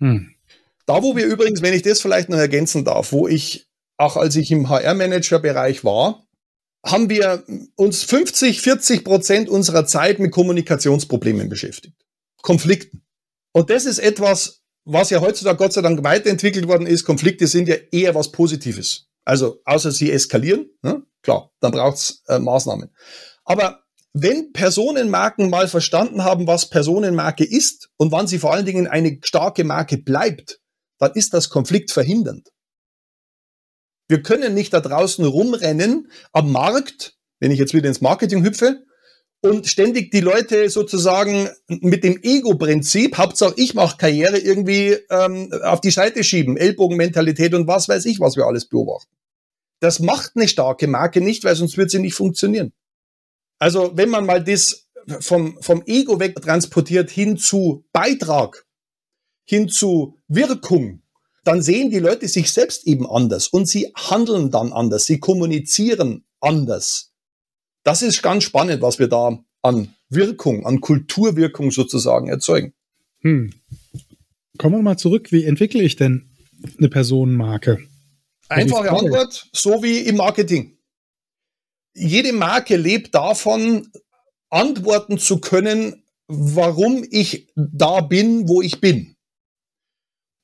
[0.00, 0.34] Hm.
[0.86, 3.66] Da, wo wir übrigens, wenn ich das vielleicht noch ergänzen darf, wo ich,
[3.98, 6.26] auch als ich im HR-Manager-Bereich war,
[6.84, 7.44] haben wir
[7.76, 11.96] uns 50, 40 Prozent unserer Zeit mit Kommunikationsproblemen beschäftigt.
[12.42, 13.04] Konflikten.
[13.52, 17.04] Und das ist etwas, was ja heutzutage Gott sei Dank weiterentwickelt worden ist.
[17.04, 19.08] Konflikte sind ja eher was Positives.
[19.24, 21.02] Also außer sie eskalieren, ne?
[21.22, 22.94] klar, dann braucht's äh, Maßnahmen.
[23.44, 23.82] Aber
[24.14, 29.18] wenn Personenmarken mal verstanden haben, was Personenmarke ist und wann sie vor allen Dingen eine
[29.22, 30.60] starke Marke bleibt,
[30.98, 32.48] dann ist das Konflikt verhindernd.
[34.08, 38.86] Wir können nicht da draußen rumrennen am Markt, wenn ich jetzt wieder ins Marketing hüpfe,
[39.40, 45.80] und ständig die Leute sozusagen mit dem Ego-Prinzip, Hauptsache ich mache Karriere, irgendwie ähm, auf
[45.80, 49.14] die Seite schieben, Ellbogenmentalität und was weiß ich, was wir alles beobachten.
[49.80, 52.72] Das macht eine starke Marke nicht, weil sonst wird sie nicht funktionieren.
[53.60, 54.88] Also wenn man mal das
[55.20, 58.66] vom, vom Ego weg transportiert hin zu Beitrag,
[59.44, 61.02] hin zu Wirkung,
[61.44, 66.26] dann sehen die Leute sich selbst eben anders und sie handeln dann anders, sie kommunizieren
[66.40, 67.07] anders.
[67.88, 72.74] Das ist ganz spannend, was wir da an Wirkung, an Kulturwirkung sozusagen erzeugen.
[73.22, 73.50] Hm.
[74.58, 75.32] Kommen wir mal zurück.
[75.32, 76.28] Wie entwickle ich denn
[76.76, 77.78] eine Personenmarke?
[78.50, 80.76] Einfache Antwort, so wie im Marketing.
[81.94, 83.90] jede Marke lebt davon,
[84.50, 89.16] antworten zu können, warum ich da bin, wo ich bin.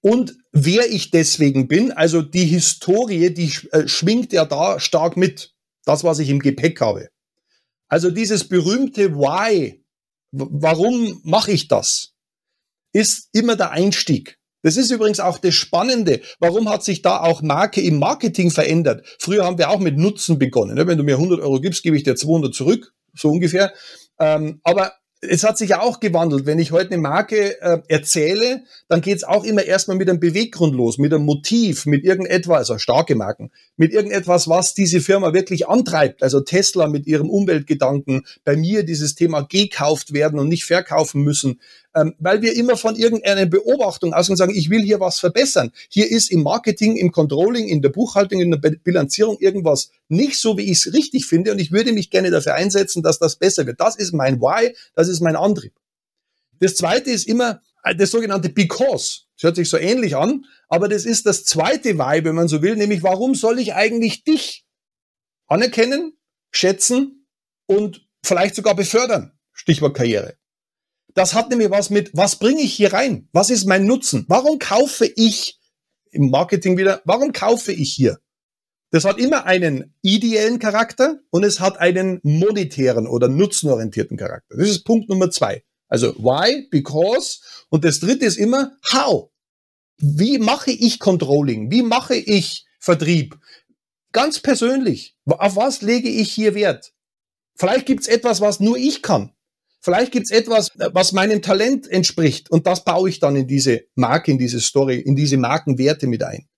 [0.00, 5.50] Und wer ich deswegen bin, also die Historie, die äh, schwingt ja da stark mit.
[5.85, 7.11] Das, was ich im Gepäck habe.
[7.94, 9.80] Also dieses berühmte Why,
[10.33, 12.12] warum mache ich das,
[12.92, 14.40] ist immer der Einstieg.
[14.64, 16.20] Das ist übrigens auch das Spannende.
[16.40, 19.07] Warum hat sich da auch Marke im Marketing verändert?
[19.20, 20.74] Früher haben wir auch mit Nutzen begonnen.
[20.74, 20.88] Ne?
[20.88, 23.72] Wenn du mir 100 Euro gibst, gebe ich dir 200 zurück, so ungefähr.
[24.18, 24.94] Ähm, aber
[25.28, 26.46] es hat sich ja auch gewandelt.
[26.46, 30.74] Wenn ich heute eine Marke äh, erzähle, dann geht's auch immer erstmal mit einem Beweggrund
[30.74, 35.68] los, mit einem Motiv, mit irgendetwas, also starke Marken, mit irgendetwas, was diese Firma wirklich
[35.68, 36.22] antreibt.
[36.22, 41.60] Also Tesla mit ihrem Umweltgedanken, bei mir dieses Thema gekauft werden und nicht verkaufen müssen
[41.94, 45.72] ähm, weil wir immer von irgendeiner Beobachtung aus und sagen, ich will hier was verbessern.
[45.88, 50.59] Hier ist im Marketing, im Controlling, in der Buchhaltung, in der Bilanzierung irgendwas nicht so,
[50.59, 53.66] wie ich es richtig finde und ich würde mich gerne dafür einsetzen, dass das besser
[53.66, 53.80] wird.
[53.80, 55.72] Das ist mein Why, das ist mein Antrieb.
[56.59, 59.22] Das zweite ist immer äh, das sogenannte Because.
[59.37, 62.62] Das hört sich so ähnlich an, aber das ist das zweite Why, wenn man so
[62.62, 64.64] will, nämlich warum soll ich eigentlich dich
[65.46, 66.16] anerkennen,
[66.50, 67.26] schätzen
[67.66, 69.33] und vielleicht sogar befördern?
[69.52, 70.37] Stichwort Karriere.
[71.14, 73.29] Das hat nämlich was mit, was bringe ich hier rein?
[73.33, 74.24] Was ist mein Nutzen?
[74.29, 75.61] Warum kaufe ich
[76.11, 78.18] im Marketing wieder, warum kaufe ich hier?
[78.90, 84.57] Das hat immer einen ideellen Charakter und es hat einen monetären oder nutzenorientierten Charakter.
[84.57, 85.64] Das ist Punkt Nummer zwei.
[85.88, 89.31] Also why, because und das dritte ist immer how.
[89.98, 91.70] Wie mache ich Controlling?
[91.70, 93.37] Wie mache ich Vertrieb?
[94.12, 95.16] Ganz persönlich.
[95.27, 96.92] Auf was lege ich hier Wert?
[97.57, 99.34] Vielleicht gibt es etwas, was nur ich kann.
[99.85, 104.31] Vielleicht gibt's etwas, was meinem Talent entspricht und das baue ich dann in diese Marke,
[104.31, 106.49] in diese Story, in diese Markenwerte mit ein.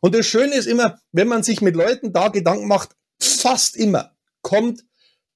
[0.00, 4.16] Und das Schöne ist immer, wenn man sich mit Leuten da Gedanken macht, fast immer
[4.42, 4.84] kommt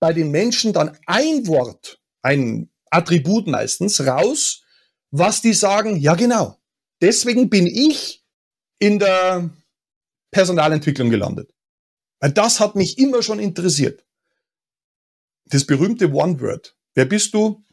[0.00, 4.64] bei den Menschen dann ein Wort, ein Attribut meistens raus,
[5.12, 6.58] was die sagen, ja genau,
[7.00, 8.24] deswegen bin ich
[8.80, 9.50] in der
[10.32, 11.54] Personalentwicklung gelandet.
[12.18, 14.04] Weil das hat mich immer schon interessiert.
[15.44, 16.74] Das berühmte One-Word.
[17.00, 17.64] Wer bist du?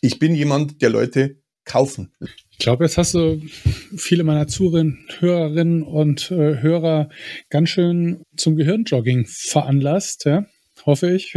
[0.00, 2.10] Ich bin jemand, der Leute kaufen.
[2.52, 3.38] Ich glaube, jetzt hast du
[3.94, 7.10] viele meiner Zuhörerinnen und äh, Hörer
[7.50, 10.46] ganz schön zum Gehirnjogging veranlasst, ja?
[10.86, 11.34] hoffe ich.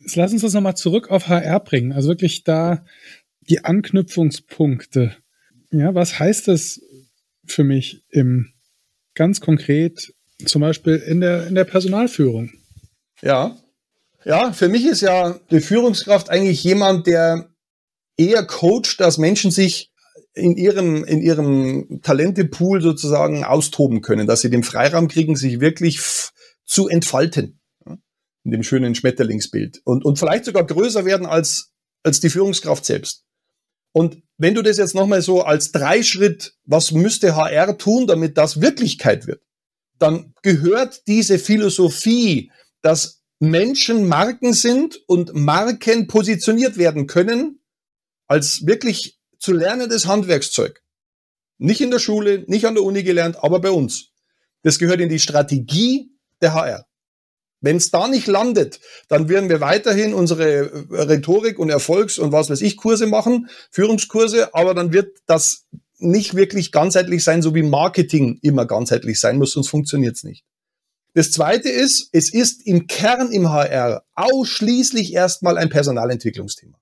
[0.00, 1.92] Jetzt lass uns das nochmal zurück auf HR bringen.
[1.92, 2.86] Also wirklich da
[3.42, 5.14] die Anknüpfungspunkte.
[5.70, 6.80] Ja, was heißt das
[7.44, 8.54] für mich im
[9.14, 10.14] ganz konkret,
[10.46, 12.52] zum Beispiel in der, in der Personalführung?
[13.20, 13.58] Ja,
[14.24, 17.50] ja, für mich ist ja die Führungskraft eigentlich jemand, der
[18.16, 19.90] eher coacht, dass Menschen sich
[20.34, 26.00] in ihrem, in ihrem Talentepool sozusagen austoben können, dass sie den Freiraum kriegen, sich wirklich
[26.64, 27.60] zu entfalten.
[28.44, 29.80] In dem schönen Schmetterlingsbild.
[29.84, 33.24] Und, und vielleicht sogar größer werden als, als die Führungskraft selbst.
[33.92, 38.60] Und wenn du das jetzt nochmal so als Dreischritt, was müsste HR tun, damit das
[38.60, 39.42] Wirklichkeit wird,
[39.98, 42.50] dann gehört diese Philosophie,
[42.82, 47.60] dass Menschen Marken sind und Marken positioniert werden können
[48.28, 50.82] als wirklich zu lernendes Handwerkszeug.
[51.56, 54.10] Nicht in der Schule, nicht an der Uni gelernt, aber bei uns.
[54.62, 56.86] Das gehört in die Strategie der HR.
[57.62, 62.50] Wenn es da nicht landet, dann werden wir weiterhin unsere Rhetorik und Erfolgs- und was
[62.50, 65.66] weiß ich Kurse machen, Führungskurse, aber dann wird das
[65.98, 70.44] nicht wirklich ganzheitlich sein, so wie Marketing immer ganzheitlich sein muss, sonst funktioniert es nicht.
[71.14, 76.78] Das zweite ist, es ist im Kern im HR ausschließlich erstmal ein Personalentwicklungsthema.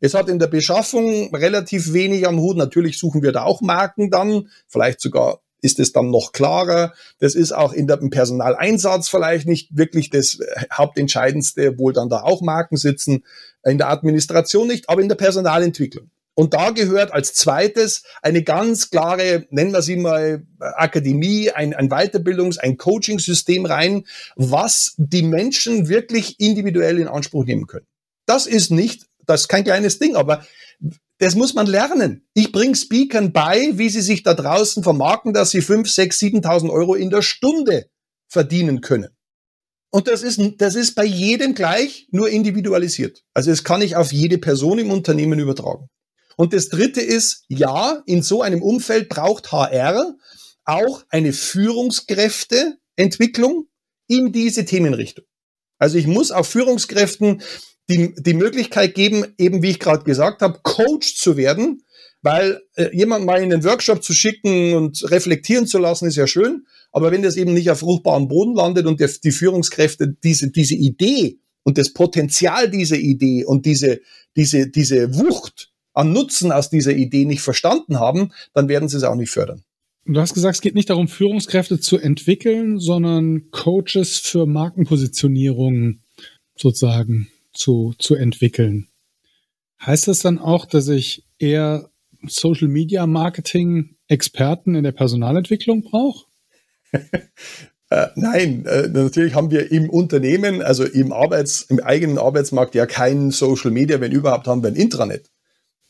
[0.00, 2.56] Es hat in der Beschaffung relativ wenig am Hut.
[2.56, 4.48] Natürlich suchen wir da auch Marken dann.
[4.66, 6.92] Vielleicht sogar ist es dann noch klarer.
[7.20, 10.38] Das ist auch in der, im Personaleinsatz vielleicht nicht wirklich das
[10.72, 13.24] Hauptentscheidendste, obwohl dann da auch Marken sitzen.
[13.64, 16.10] In der Administration nicht, aber in der Personalentwicklung.
[16.34, 21.90] Und da gehört als zweites eine ganz klare, nennen wir sie mal Akademie, ein, ein
[21.90, 24.04] Weiterbildungs-, ein Coaching-System rein,
[24.36, 27.86] was die Menschen wirklich individuell in Anspruch nehmen können.
[28.26, 30.46] Das ist nicht, das ist kein kleines Ding, aber
[31.18, 32.26] das muss man lernen.
[32.34, 36.70] Ich bringe Speakern bei, wie sie sich da draußen vermarkten, dass sie fünf, sechs, 7.000
[36.70, 37.86] Euro in der Stunde
[38.26, 39.10] verdienen können.
[39.90, 43.22] Und das ist, das ist bei jedem gleich, nur individualisiert.
[43.34, 45.88] Also es kann ich auf jede Person im Unternehmen übertragen.
[46.36, 50.16] Und das Dritte ist, ja, in so einem Umfeld braucht HR
[50.64, 53.66] auch eine Führungskräfteentwicklung
[54.06, 55.24] in diese Themenrichtung.
[55.78, 57.42] Also ich muss auch Führungskräften
[57.88, 61.82] die, die Möglichkeit geben, eben wie ich gerade gesagt habe, Coach zu werden,
[62.24, 66.28] Weil äh, jemand mal in den Workshop zu schicken und reflektieren zu lassen, ist ja
[66.28, 66.66] schön.
[66.92, 70.76] Aber wenn das eben nicht auf fruchtbaren Boden landet und der, die Führungskräfte diese, diese
[70.76, 74.00] Idee und das Potenzial dieser Idee und diese,
[74.36, 79.04] diese, diese Wucht an Nutzen aus dieser Idee nicht verstanden haben, dann werden sie es
[79.04, 79.62] auch nicht fördern.
[80.04, 86.00] Du hast gesagt, es geht nicht darum, Führungskräfte zu entwickeln, sondern Coaches für Markenpositionierung
[86.56, 88.88] sozusagen zu, zu entwickeln.
[89.84, 91.90] Heißt das dann auch, dass ich eher
[92.26, 96.26] Social Media Marketing Experten in der Personalentwicklung brauche?
[97.92, 102.86] Äh, nein, äh, natürlich haben wir im Unternehmen, also im Arbeits, im eigenen Arbeitsmarkt ja
[102.86, 105.28] kein Social Media, wenn überhaupt haben wir ein Intranet.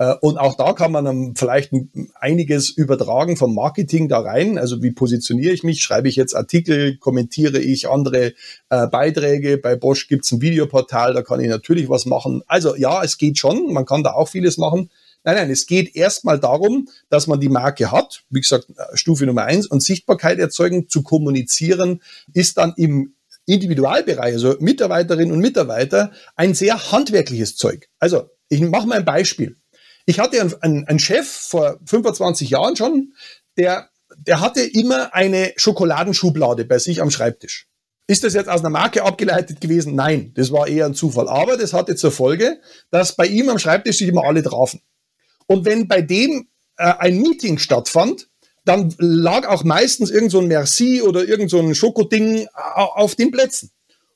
[0.03, 1.73] Äh, und auch da kann man vielleicht
[2.19, 4.59] einiges übertragen vom Marketing da rein.
[4.59, 5.81] Also wie positioniere ich mich?
[5.81, 6.97] Schreibe ich jetzt Artikel?
[6.99, 8.33] Kommentiere ich andere
[8.69, 9.59] äh, Beiträge?
[9.59, 12.43] Bei Bosch gibt es ein Videoportal, da kann ich natürlich was machen.
[12.49, 13.73] Also ja, es geht schon.
[13.73, 14.91] Man kann da auch vieles machen.
[15.25, 18.25] Nein, nein, es geht erstmal darum, dass man die Marke hat.
[18.29, 23.15] Wie gesagt, äh, Stufe Nummer eins und Sichtbarkeit erzeugen, zu kommunizieren, ist dann im
[23.47, 27.88] Individualbereich, also Mitarbeiterinnen und Mitarbeiter, ein sehr handwerkliches Zeug.
[27.99, 29.57] Also, ich mache mal ein Beispiel.
[30.07, 33.15] Ich hatte einen, einen Chef vor 25 Jahren schon,
[33.57, 37.69] der, der hatte immer eine Schokoladenschublade bei sich am Schreibtisch.
[38.09, 39.95] Ist das jetzt aus einer Marke abgeleitet gewesen?
[39.95, 41.29] Nein, das war eher ein Zufall.
[41.29, 42.61] Aber das hatte zur Folge,
[42.91, 44.81] dass bei ihm am Schreibtisch sich immer alle trafen.
[45.47, 48.29] Und wenn bei dem äh, ein Meeting stattfand,
[48.65, 53.31] dann lag auch meistens irgend so ein Merci oder irgend so ein Schokoding auf den
[53.31, 53.71] Plätzen.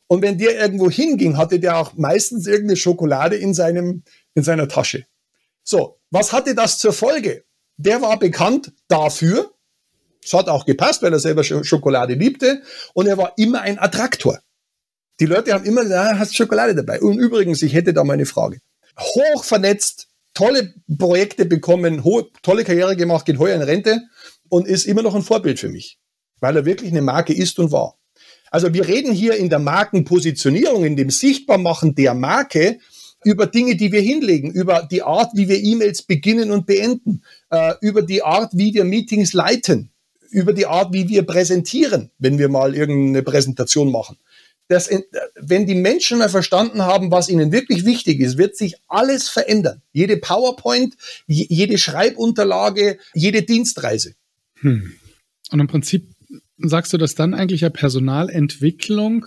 [0.08, 4.68] Und wenn der irgendwo hinging, hatte der auch meistens irgendeine Schokolade in seinem, in seiner
[4.68, 5.04] Tasche.
[5.66, 5.98] So.
[6.10, 7.44] Was hatte das zur Folge?
[7.76, 9.52] Der war bekannt dafür.
[10.24, 12.62] Es hat auch gepasst, weil er selber Schokolade liebte.
[12.94, 14.38] Und er war immer ein Attraktor.
[15.20, 17.00] Die Leute haben immer gesagt, ah, hast Schokolade dabei.
[17.00, 18.60] Und übrigens, ich hätte da mal eine Frage.
[18.98, 22.02] Hoch vernetzt, tolle Projekte bekommen,
[22.42, 24.02] tolle Karriere gemacht, geht heuer in Rente
[24.48, 25.98] und ist immer noch ein Vorbild für mich,
[26.40, 27.98] weil er wirklich eine Marke ist und war.
[28.50, 32.78] Also wir reden hier in der Markenpositionierung, in dem Sichtbarmachen der Marke
[33.26, 37.74] über Dinge, die wir hinlegen, über die Art, wie wir E-Mails beginnen und beenden, äh,
[37.80, 39.90] über die Art, wie wir Meetings leiten,
[40.30, 44.16] über die Art, wie wir präsentieren, wenn wir mal irgendeine Präsentation machen
[44.68, 44.90] dass
[45.36, 49.80] wenn die Menschen mal verstanden haben, was ihnen wirklich wichtig ist, wird sich alles verändern.
[49.92, 50.96] Jede PowerPoint,
[51.28, 54.16] jede Schreibunterlage, jede Dienstreise.
[54.56, 54.92] Hm.
[55.52, 56.08] Und im Prinzip
[56.58, 59.26] sagst du, dass dann eigentlich ja Personalentwicklung,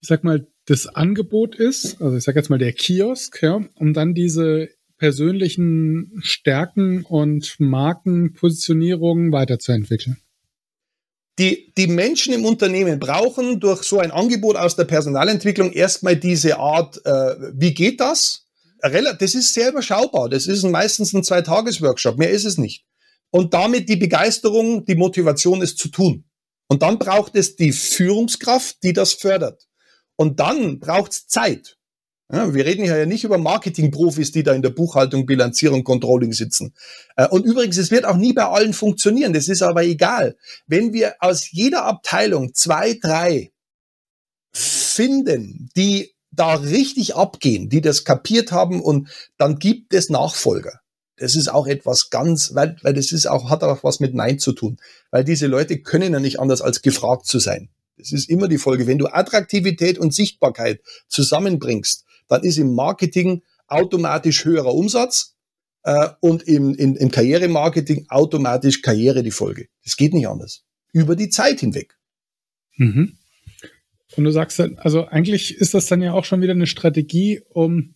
[0.00, 3.92] ich sag mal, das Angebot ist, also ich sag jetzt mal der Kiosk, ja, um
[3.94, 10.16] dann diese persönlichen Stärken und Markenpositionierungen weiterzuentwickeln
[11.38, 16.58] die, die Menschen im Unternehmen brauchen durch so ein Angebot aus der Personalentwicklung erstmal diese
[16.58, 18.46] Art, äh, wie geht das?
[18.80, 20.28] Das ist sehr überschaubar.
[20.28, 22.18] Das ist meistens ein Zwei-Tages-Workshop.
[22.18, 22.84] Mehr ist es nicht.
[23.30, 26.24] Und damit die Begeisterung, die Motivation, es zu tun.
[26.68, 29.66] Und dann braucht es die Führungskraft, die das fördert.
[30.16, 31.76] Und dann braucht es Zeit.
[32.32, 36.32] Ja, wir reden hier ja nicht über Marketingprofis, die da in der Buchhaltung, Bilanzierung, Controlling
[36.32, 36.74] sitzen.
[37.14, 39.32] Äh, und übrigens, es wird auch nie bei allen funktionieren.
[39.32, 40.36] Das ist aber egal.
[40.66, 43.52] Wenn wir aus jeder Abteilung zwei, drei
[44.52, 50.80] finden, die da richtig abgehen, die das kapiert haben und dann gibt es Nachfolger.
[51.18, 54.38] Das ist auch etwas ganz, weil, weil das ist auch, hat auch was mit Nein
[54.38, 54.78] zu tun.
[55.10, 57.70] Weil diese Leute können ja nicht anders als gefragt zu sein.
[57.98, 58.86] Das ist immer die Folge.
[58.86, 65.36] Wenn du Attraktivität und Sichtbarkeit zusammenbringst, dann ist im Marketing automatisch höherer Umsatz
[65.82, 69.68] äh, und im, in, im Karrieremarketing automatisch Karriere die Folge.
[69.84, 70.64] Das geht nicht anders.
[70.92, 71.96] Über die Zeit hinweg.
[72.76, 73.16] Mhm.
[74.16, 77.42] Und du sagst dann, also eigentlich ist das dann ja auch schon wieder eine Strategie,
[77.48, 77.94] um,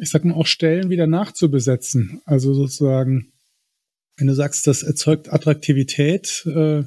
[0.00, 2.20] ich sag mal, auch Stellen wieder nachzubesetzen.
[2.24, 3.32] Also sozusagen,
[4.16, 6.84] wenn du sagst, das erzeugt Attraktivität, äh,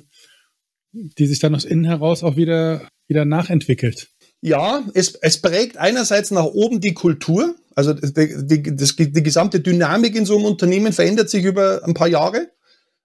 [1.18, 4.10] die sich dann aus innen heraus auch wieder, wieder nachentwickelt.
[4.42, 9.60] Ja, es, es prägt einerseits nach oben die Kultur, also die, die, das, die gesamte
[9.60, 12.50] Dynamik in so einem Unternehmen verändert sich über ein paar Jahre.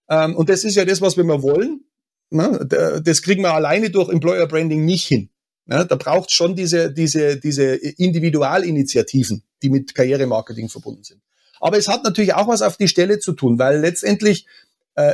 [0.08, 1.84] Ähm, und das ist ja das, was wir mal wollen.
[2.30, 3.00] Ne?
[3.04, 5.30] Das kriegen wir alleine durch Employer Branding nicht hin.
[5.66, 5.86] Ne?
[5.86, 11.20] Da braucht es schon diese, diese, diese Individualinitiativen, die mit Karrieremarketing verbunden sind.
[11.60, 14.46] Aber es hat natürlich auch was auf die Stelle zu tun, weil letztendlich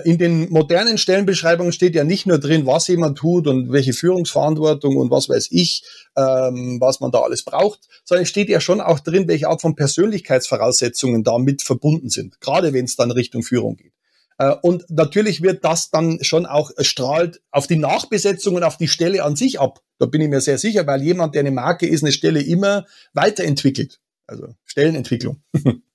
[0.04, 4.96] in den modernen Stellenbeschreibungen steht ja nicht nur drin, was jemand tut und welche Führungsverantwortung
[4.96, 5.84] und was weiß ich,
[6.16, 9.76] ähm, was man da alles braucht, sondern steht ja schon auch drin, welche Art von
[9.76, 13.92] Persönlichkeitsvoraussetzungen damit verbunden sind, gerade wenn es dann Richtung Führung geht.
[14.38, 18.88] Äh, und natürlich wird das dann schon auch strahlt auf die Nachbesetzung und auf die
[18.88, 19.80] Stelle an sich ab.
[19.98, 22.86] Da bin ich mir sehr sicher, weil jemand, der eine Marke ist, eine Stelle immer
[23.12, 24.00] weiterentwickelt.
[24.26, 25.42] Also Stellenentwicklung.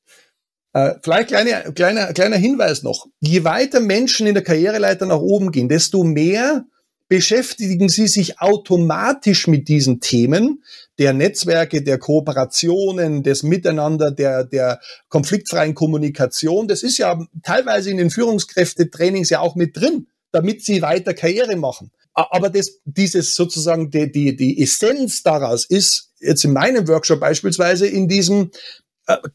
[0.73, 3.05] Äh, vielleicht kleiner, kleiner, kleiner Hinweis noch.
[3.19, 6.65] Je weiter Menschen in der Karriereleiter nach oben gehen, desto mehr
[7.07, 10.63] beschäftigen sie sich automatisch mit diesen Themen
[10.97, 16.67] der Netzwerke, der Kooperationen, des Miteinander, der, der konfliktfreien Kommunikation.
[16.67, 21.55] Das ist ja teilweise in den Führungskräftetrainings ja auch mit drin, damit sie weiter Karriere
[21.55, 21.91] machen.
[22.15, 27.87] Aber das, dieses sozusagen die, die, die Essenz daraus ist jetzt in meinem Workshop beispielsweise
[27.87, 28.51] in diesem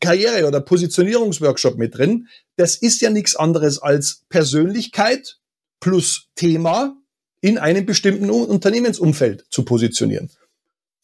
[0.00, 2.28] Karriere- oder Positionierungsworkshop mit drin.
[2.56, 5.38] Das ist ja nichts anderes als Persönlichkeit
[5.80, 6.96] plus Thema
[7.40, 10.30] in einem bestimmten Unternehmensumfeld zu positionieren.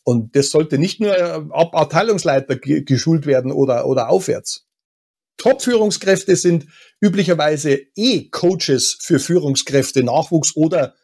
[0.02, 4.66] Und das sollte nicht nur äh, ab Abteilungsleiter geschult werden oder, oder aufwärts.
[5.38, 6.66] Top-Führungskräfte sind
[7.00, 10.94] üblicherweise eh Coaches für Führungskräfte, Nachwuchs oder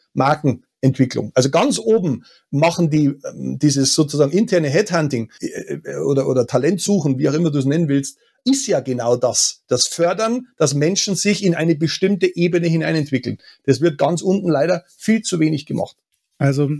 [0.81, 1.33] Markenentwicklung.
[1.35, 7.18] Also ganz oben machen die ähm, dieses sozusagen interne Headhunting äh, äh, oder, oder Talentsuchen,
[7.18, 9.62] wie auch immer du es nennen willst, ist ja genau das.
[9.68, 13.39] Das Fördern, dass Menschen sich in eine bestimmte Ebene hineinentwickeln.
[13.64, 15.97] Das wird ganz unten leider viel zu wenig gemacht.
[16.39, 16.70] Also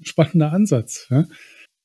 [0.00, 1.08] spannender Ansatz.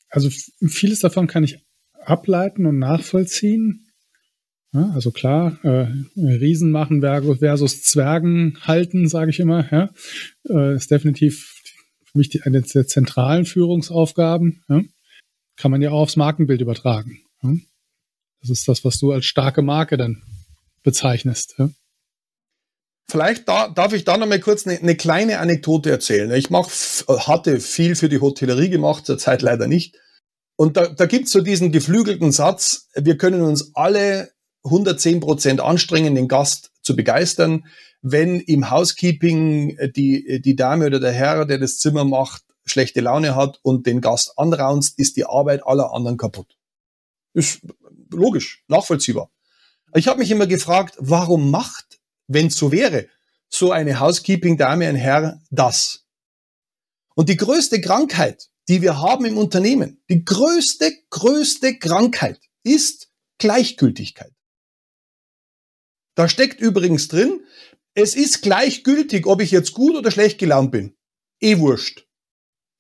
[0.10, 0.30] Also
[0.62, 1.66] vieles davon kann ich
[2.06, 3.87] ableiten und nachvollziehen.
[4.74, 9.72] Ja, also klar, äh, Riesen machen versus Zwergen halten, sage ich immer.
[9.72, 9.90] Ja?
[10.50, 11.62] Äh, ist definitiv
[12.04, 14.64] für mich die, eine der zentralen Führungsaufgaben.
[14.68, 14.82] Ja?
[15.56, 17.22] Kann man ja auch aufs Markenbild übertragen.
[17.42, 17.54] Ja?
[18.42, 20.22] Das ist das, was du als starke Marke dann
[20.84, 21.56] bezeichnest.
[21.58, 21.70] Ja?
[23.10, 26.30] Vielleicht da, darf ich da noch mal kurz eine, eine kleine Anekdote erzählen.
[26.32, 29.96] Ich mach, hatte viel für die Hotellerie gemacht, zurzeit leider nicht.
[30.58, 34.32] Und da, da gibt's so diesen geflügelten Satz, wir können uns alle
[34.68, 37.66] 110 Prozent anstrengen, den Gast zu begeistern.
[38.02, 43.36] Wenn im Housekeeping die, die Dame oder der Herr, der das Zimmer macht, schlechte Laune
[43.36, 46.58] hat und den Gast anraunst, ist die Arbeit aller anderen kaputt.
[47.34, 47.62] Ist
[48.12, 49.32] logisch, nachvollziehbar.
[49.94, 53.08] Ich habe mich immer gefragt, warum macht, wenn so wäre,
[53.50, 56.06] so eine Housekeeping-Dame, ein Herr das?
[57.16, 64.34] Und die größte Krankheit, die wir haben im Unternehmen, die größte, größte Krankheit ist Gleichgültigkeit.
[66.18, 67.42] Da steckt übrigens drin,
[67.94, 70.96] es ist gleichgültig, ob ich jetzt gut oder schlecht gelaunt bin.
[71.40, 72.08] Eh wurscht.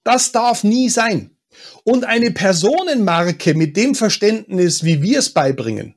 [0.04, 1.38] Das darf nie sein.
[1.84, 5.94] Und eine Personenmarke mit dem Verständnis, wie wir es beibringen,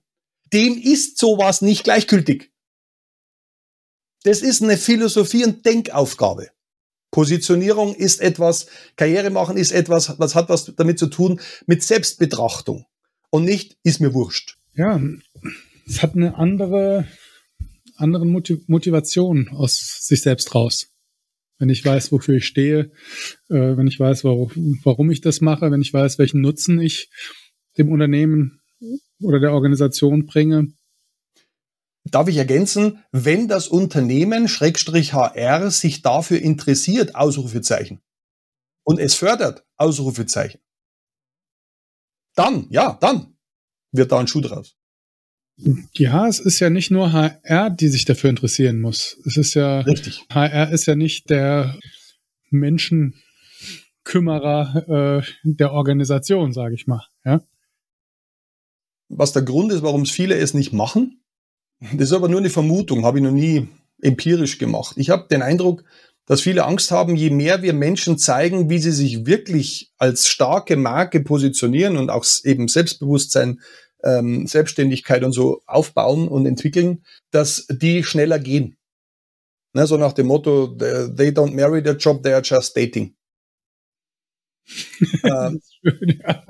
[0.52, 2.52] dem ist sowas nicht gleichgültig.
[4.22, 6.50] Das ist eine Philosophie- und Denkaufgabe.
[7.10, 8.66] Positionierung ist etwas,
[8.96, 12.84] Karriere machen ist etwas, was hat was damit zu tun mit Selbstbetrachtung
[13.30, 14.58] und nicht ist mir wurscht.
[14.74, 15.00] Ja,
[15.86, 17.08] es hat eine andere,
[18.00, 20.90] andere Motivation aus sich selbst raus
[21.60, 22.90] wenn ich weiß, wofür ich stehe,
[23.50, 27.10] äh, wenn ich weiß, warum, warum ich das mache, wenn ich weiß, welchen Nutzen ich
[27.78, 28.60] dem Unternehmen
[29.22, 30.72] oder der Organisation bringe.
[32.04, 38.00] Darf ich ergänzen, wenn das Unternehmen Schrägstrich HR sich dafür interessiert, Ausrufezeichen,
[38.82, 40.60] und es fördert, Ausrufezeichen,
[42.34, 43.36] dann, ja, dann
[43.92, 44.79] wird da ein Schuh draus.
[45.94, 49.18] Ja, es ist ja nicht nur HR, die sich dafür interessieren muss.
[49.26, 50.24] Es ist ja, Richtig.
[50.32, 51.76] HR ist ja nicht der
[52.50, 57.04] Menschenkümmerer äh, der Organisation, sage ich mal.
[57.24, 57.42] Ja?
[59.08, 61.22] Was der Grund ist, warum es viele es nicht machen,
[61.80, 63.68] das ist aber nur eine Vermutung, habe ich noch nie
[64.02, 64.96] empirisch gemacht.
[64.98, 65.84] Ich habe den Eindruck,
[66.26, 70.76] dass viele Angst haben, je mehr wir Menschen zeigen, wie sie sich wirklich als starke
[70.76, 73.60] Marke positionieren und auch eben Selbstbewusstsein
[74.04, 78.76] ähm, Selbstständigkeit und so aufbauen und entwickeln, dass die schneller gehen.
[79.72, 83.14] Ne, so nach dem Motto, they don't marry their job, they are just dating.
[85.24, 86.44] ähm, schön, ja.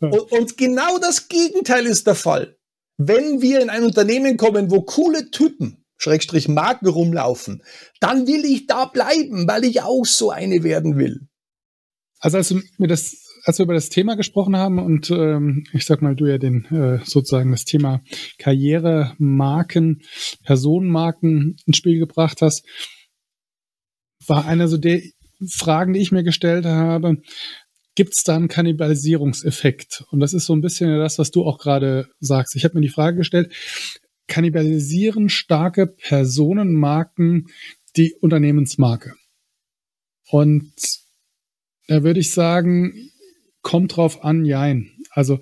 [0.00, 2.56] und, und genau das Gegenteil ist der Fall.
[2.96, 7.62] Wenn wir in ein Unternehmen kommen, wo coole Typen Schrägstrich Marken rumlaufen,
[8.00, 11.28] dann will ich da bleiben, weil ich auch so eine werden will.
[12.20, 15.86] Also als du mir das als wir über das Thema gesprochen haben und ähm, ich
[15.86, 18.02] sag mal, du ja den äh, sozusagen das Thema
[18.36, 20.02] Karriere, Marken,
[20.44, 22.66] Personenmarken ins Spiel gebracht hast,
[24.26, 25.00] war einer so der
[25.48, 27.22] Fragen, die ich mir gestellt habe.
[27.94, 30.04] Gibt es da einen Kannibalisierungseffekt?
[30.10, 32.54] Und das ist so ein bisschen das, was du auch gerade sagst.
[32.54, 33.50] Ich habe mir die Frage gestellt,
[34.26, 37.46] kannibalisieren starke Personenmarken
[37.96, 39.14] die Unternehmensmarke?
[40.30, 40.70] Und
[41.86, 42.92] da würde ich sagen,
[43.62, 44.90] kommt drauf an, jein.
[45.10, 45.40] Also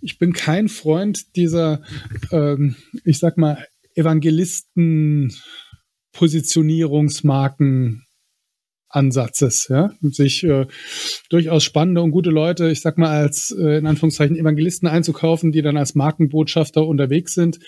[0.00, 1.82] ich bin kein Freund dieser,
[2.30, 3.64] ähm, ich sag mal,
[3.94, 5.34] Evangelisten,
[6.12, 8.04] Positionierungsmarken,
[8.90, 10.66] Ansatzes, ja, sich äh,
[11.28, 15.60] durchaus spannende und gute Leute, ich sag mal als äh, in Anführungszeichen Evangelisten einzukaufen, die
[15.60, 17.58] dann als Markenbotschafter unterwegs sind,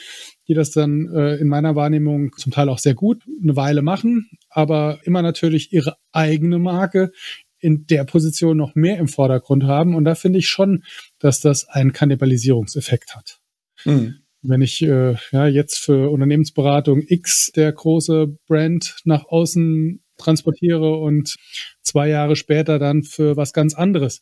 [0.49, 4.31] die das dann äh, in meiner Wahrnehmung zum Teil auch sehr gut eine Weile machen,
[4.49, 7.13] aber immer natürlich ihre eigene Marke
[7.61, 10.85] in der Position noch mehr im Vordergrund haben und da finde ich schon,
[11.19, 13.39] dass das einen Kannibalisierungseffekt hat.
[13.85, 14.17] Mhm.
[14.43, 21.37] Wenn ich äh, ja jetzt für Unternehmensberatung X der große Brand nach außen transportiere und
[21.83, 24.21] zwei Jahre später dann für was ganz anderes.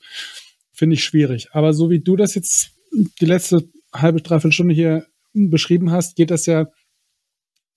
[0.72, 1.48] Finde ich schwierig.
[1.52, 2.70] Aber so wie du das jetzt
[3.20, 6.68] die letzte halbe, dreiviertel Stunde hier beschrieben hast, geht das ja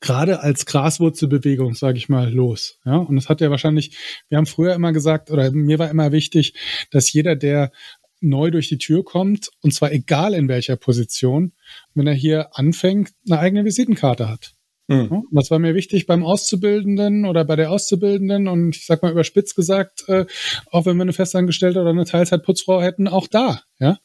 [0.02, 2.80] gerade als Graswurzelbewegung, sage ich mal, los.
[2.86, 3.95] Ja, und das hat ja wahrscheinlich,
[4.28, 6.56] wir haben früher immer gesagt, oder mir war immer wichtig,
[6.89, 7.72] dass jeder, der
[8.20, 11.54] neu durch die Tür kommt, und zwar egal in welcher Position,
[11.93, 14.54] wenn er hier anfängt, eine eigene Visitenkarte hat.
[14.88, 15.24] Mhm.
[15.32, 19.56] Das war mir wichtig beim Auszubildenden oder bei der Auszubildenden und ich sag mal überspitzt
[19.56, 20.26] gesagt, äh,
[20.72, 23.97] auch wenn wir eine Festangestellte oder eine Teilzeitputzfrau hätten, auch da, ja.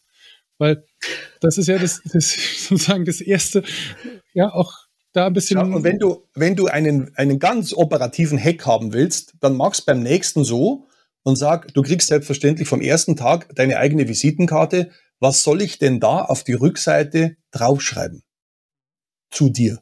[0.59, 0.85] Weil
[1.41, 2.33] das ist ja das, das
[2.69, 3.63] sozusagen das erste,
[4.33, 4.86] ja, auch
[5.17, 5.59] da ein bisschen.
[5.59, 9.83] Ja, und wenn du, wenn du einen, einen ganz operativen Hack haben willst, dann mach's
[9.83, 10.87] beim nächsten so
[11.23, 14.91] und sag, du kriegst selbstverständlich vom ersten Tag deine eigene Visitenkarte.
[15.19, 18.23] Was soll ich denn da auf die Rückseite draufschreiben?
[19.31, 19.81] Zu dir.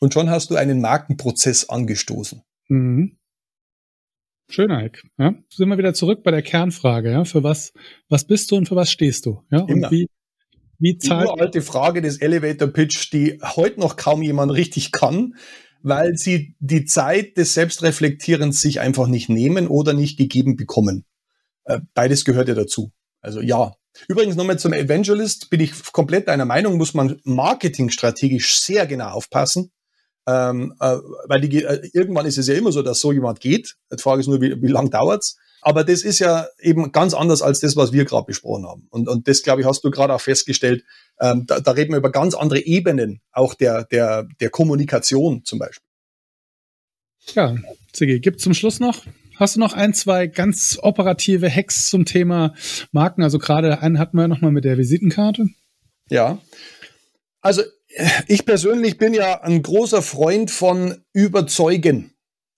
[0.00, 2.42] Und schon hast du einen Markenprozess angestoßen.
[2.68, 3.18] Mhm.
[4.48, 5.02] Schöner Eck.
[5.18, 7.10] Ja, sind wir wieder zurück bei der Kernfrage.
[7.10, 7.72] Ja, für was,
[8.08, 9.42] was bist du und für was stehst du?
[9.50, 9.86] Ja, Immer.
[9.86, 10.06] und wie,
[10.84, 15.34] wie zahlt die alte Frage des Elevator Pitch, die heute noch kaum jemand richtig kann,
[15.82, 21.06] weil sie die Zeit des Selbstreflektierens sich einfach nicht nehmen oder nicht gegeben bekommen.
[21.64, 22.92] Äh, beides gehört ja dazu.
[23.22, 23.72] Also ja.
[24.08, 29.72] Übrigens nochmal zum Evangelist bin ich komplett deiner Meinung, muss man marketingstrategisch sehr genau aufpassen.
[30.26, 33.76] Ähm, äh, weil die, äh, irgendwann ist es ja immer so, dass so jemand geht.
[33.90, 35.38] Die Frage ist nur, wie, wie lang dauert's?
[35.64, 38.86] Aber das ist ja eben ganz anders als das, was wir gerade besprochen haben.
[38.90, 40.84] Und, und das, glaube ich, hast du gerade auch festgestellt.
[41.20, 45.58] Ähm, da, da reden wir über ganz andere Ebenen, auch der, der, der Kommunikation zum
[45.58, 45.88] Beispiel.
[47.34, 47.56] Ja,
[47.92, 49.04] Ziggy, gibt zum Schluss noch
[49.36, 52.54] Hast du noch ein, zwei ganz operative Hacks zum Thema
[52.92, 53.22] Marken?
[53.22, 55.46] Also gerade einen hatten wir nochmal mit der Visitenkarte.
[56.08, 56.38] Ja.
[57.40, 57.62] Also
[58.28, 62.13] ich persönlich bin ja ein großer Freund von Überzeugen.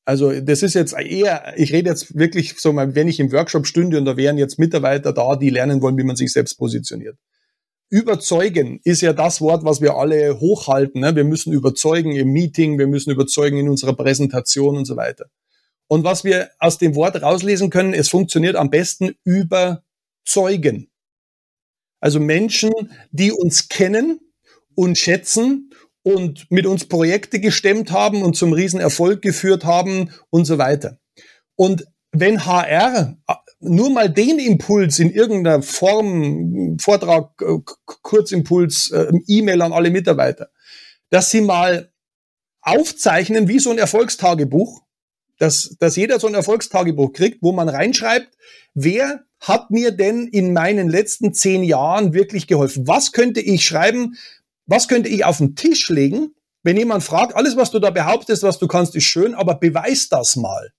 [0.07, 3.67] Also das ist jetzt eher, ich rede jetzt wirklich so mal, wenn ich im Workshop
[3.67, 7.19] stünde und da wären jetzt Mitarbeiter da, die lernen wollen, wie man sich selbst positioniert.
[7.91, 11.01] Überzeugen ist ja das Wort, was wir alle hochhalten.
[11.01, 11.15] Ne?
[11.17, 15.27] Wir müssen überzeugen im Meeting, wir müssen überzeugen in unserer Präsentation und so weiter.
[15.89, 20.89] Und was wir aus dem Wort rauslesen können, es funktioniert am besten überzeugen.
[22.01, 22.73] Also Menschen,
[23.11, 24.21] die uns kennen,
[24.77, 25.71] und schätzen
[26.07, 31.01] und mit uns Projekte gestemmt haben und zum Riesenerfolg geführt haben und so weiter.
[31.57, 33.17] Und wenn HR
[33.59, 37.33] nur mal den Impuls in irgendeiner Form, Vortrag,
[38.03, 40.51] Kurzimpuls, äh, E-Mail an alle Mitarbeiter,
[41.11, 41.91] dass sie mal
[42.61, 44.83] aufzeichnen wie so ein Erfolgstagebuch,
[45.41, 48.29] dass, dass jeder so ein Erfolgstagebuch kriegt, wo man reinschreibt,
[48.75, 52.87] wer hat mir denn in meinen letzten zehn Jahren wirklich geholfen?
[52.87, 54.17] Was könnte ich schreiben,
[54.67, 58.43] was könnte ich auf den Tisch legen, wenn jemand fragt, alles, was du da behauptest,
[58.43, 60.73] was du kannst, ist schön, aber beweis das mal.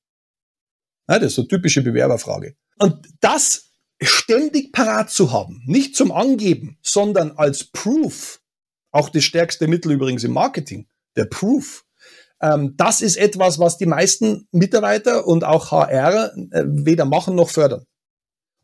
[1.10, 2.56] Ja, das ist so eine typische Bewerberfrage.
[2.78, 3.72] Und das
[4.02, 8.42] ständig parat zu haben, nicht zum Angeben, sondern als Proof,
[8.92, 11.86] auch das stärkste Mittel übrigens im Marketing, der Proof.
[12.42, 17.50] Ähm, das ist etwas, was die meisten Mitarbeiter und auch HR äh, weder machen noch
[17.50, 17.86] fördern.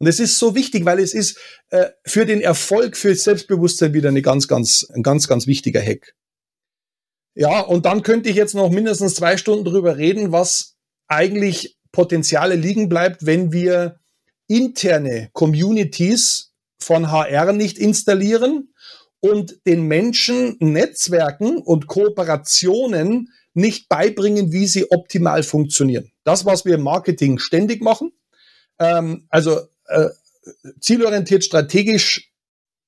[0.03, 1.39] Und es ist so wichtig, weil es ist
[1.69, 6.13] äh, für den Erfolg, für Selbstbewusstsein wieder eine ganz, ganz, ein ganz, ganz wichtiger Hack.
[7.35, 10.75] Ja, und dann könnte ich jetzt noch mindestens zwei Stunden drüber reden, was
[11.07, 14.01] eigentlich Potenziale liegen bleibt, wenn wir
[14.47, 18.73] interne Communities von HR nicht installieren
[19.21, 26.11] und den Menschen Netzwerken und Kooperationen nicht beibringen, wie sie optimal funktionieren.
[26.25, 28.11] Das, was wir im Marketing ständig machen.
[28.79, 30.09] Ähm, also äh,
[30.79, 32.31] zielorientiert strategisch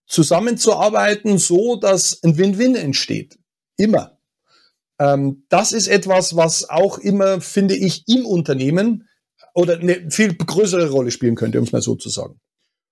[0.07, 3.39] zusammenzuarbeiten, so dass ein Win-Win entsteht.
[3.77, 4.19] Immer.
[4.99, 9.07] Ähm, das ist etwas, was auch immer, finde ich, im Unternehmen
[9.53, 12.39] oder eine viel größere Rolle spielen könnte, um es mal so zu sagen.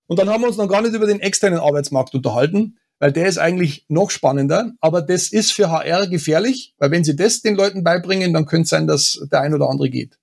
[0.06, 3.26] Und dann haben wir uns noch gar nicht über den externen Arbeitsmarkt unterhalten, weil der
[3.26, 7.54] ist eigentlich noch spannender, aber das ist für HR gefährlich, weil wenn sie das den
[7.54, 10.18] Leuten beibringen, dann könnte es sein, dass der ein oder andere geht.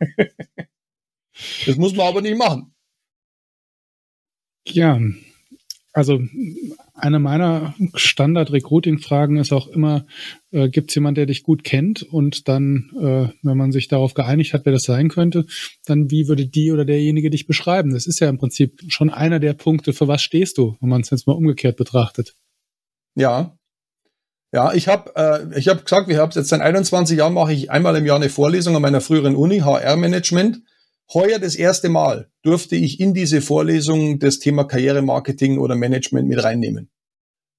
[1.66, 2.75] das muss man aber nicht machen.
[4.66, 5.00] Ja,
[5.92, 6.20] also
[6.94, 10.06] eine meiner Standard-Recruiting-Fragen ist auch immer,
[10.50, 12.02] äh, gibt es jemanden, der dich gut kennt?
[12.02, 15.46] Und dann, äh, wenn man sich darauf geeinigt hat, wer das sein könnte,
[15.86, 17.94] dann wie würde die oder derjenige dich beschreiben?
[17.94, 21.00] Das ist ja im Prinzip schon einer der Punkte, für was stehst du, wenn man
[21.00, 22.34] es jetzt mal umgekehrt betrachtet.
[23.14, 23.56] Ja.
[24.52, 27.70] Ja, ich habe äh, ich hab gesagt, wir haben jetzt seit 21 Jahren mache ich
[27.70, 30.60] einmal im Jahr eine Vorlesung an meiner früheren Uni, HR-Management.
[31.12, 36.42] Heuer das erste Mal durfte ich in diese Vorlesung das Thema Karrieremarketing oder Management mit
[36.42, 36.90] reinnehmen.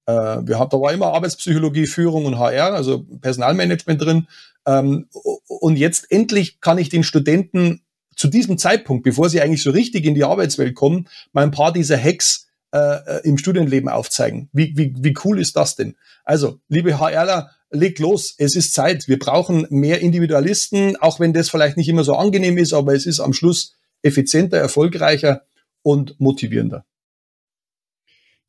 [0.06, 4.26] Äh, wir haben, da war immer Arbeitspsychologie, Führung und HR, also Personalmanagement drin.
[4.66, 5.06] Ähm,
[5.46, 7.82] und jetzt endlich kann ich den Studenten
[8.16, 11.72] zu diesem Zeitpunkt, bevor sie eigentlich so richtig in die Arbeitswelt kommen, mal ein paar
[11.72, 14.50] dieser Hacks äh, äh im Studienleben aufzeigen.
[14.52, 15.94] Wie, wie, wie cool ist das denn?
[16.24, 19.08] Also, liebe HRler, leg los, es ist Zeit.
[19.08, 23.06] Wir brauchen mehr Individualisten, auch wenn das vielleicht nicht immer so angenehm ist, aber es
[23.06, 25.42] ist am Schluss effizienter, erfolgreicher
[25.82, 26.84] und motivierender.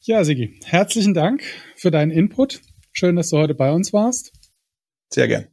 [0.02, 1.44] Ja, Sigi, herzlichen Dank
[1.76, 2.62] für deinen Input.
[2.92, 4.32] Schön, dass du heute bei uns warst.
[5.10, 5.48] Sehr gern.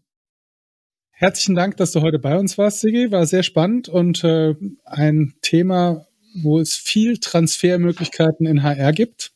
[1.11, 3.11] Herzlichen Dank, dass du heute bei uns warst, Sigi.
[3.11, 4.55] War sehr spannend und äh,
[4.85, 6.07] ein Thema,
[6.43, 9.33] wo es viel Transfermöglichkeiten in HR gibt.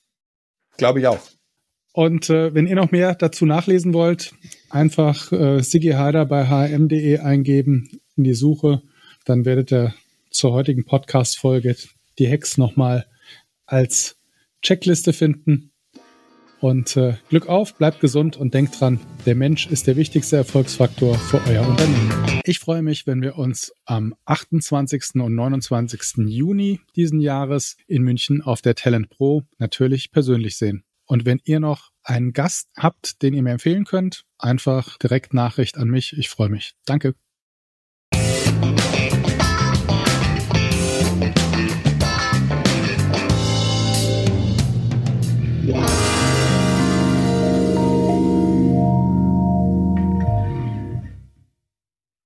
[0.76, 1.20] Glaube ich auch.
[1.92, 4.32] Und äh, wenn ihr noch mehr dazu nachlesen wollt,
[4.68, 8.82] einfach äh, Sigi Heider bei hm.de eingeben in die Suche.
[9.24, 9.94] Dann werdet ihr
[10.30, 11.76] zur heutigen Podcast-Folge
[12.18, 13.06] die Hex nochmal
[13.66, 14.16] als
[14.62, 15.72] Checkliste finden.
[16.60, 21.16] Und äh, Glück auf, bleibt gesund und denkt dran, der Mensch ist der wichtigste Erfolgsfaktor
[21.16, 22.40] für euer Unternehmen.
[22.44, 25.14] Ich freue mich, wenn wir uns am 28.
[25.14, 26.26] und 29.
[26.26, 30.84] Juni diesen Jahres in München auf der Talent Pro natürlich persönlich sehen.
[31.10, 35.76] Und wenn ihr noch einen Gast habt, den ihr mir empfehlen könnt, einfach direkt Nachricht
[35.76, 36.16] an mich.
[36.16, 36.76] Ich freue mich.
[36.84, 37.16] Danke.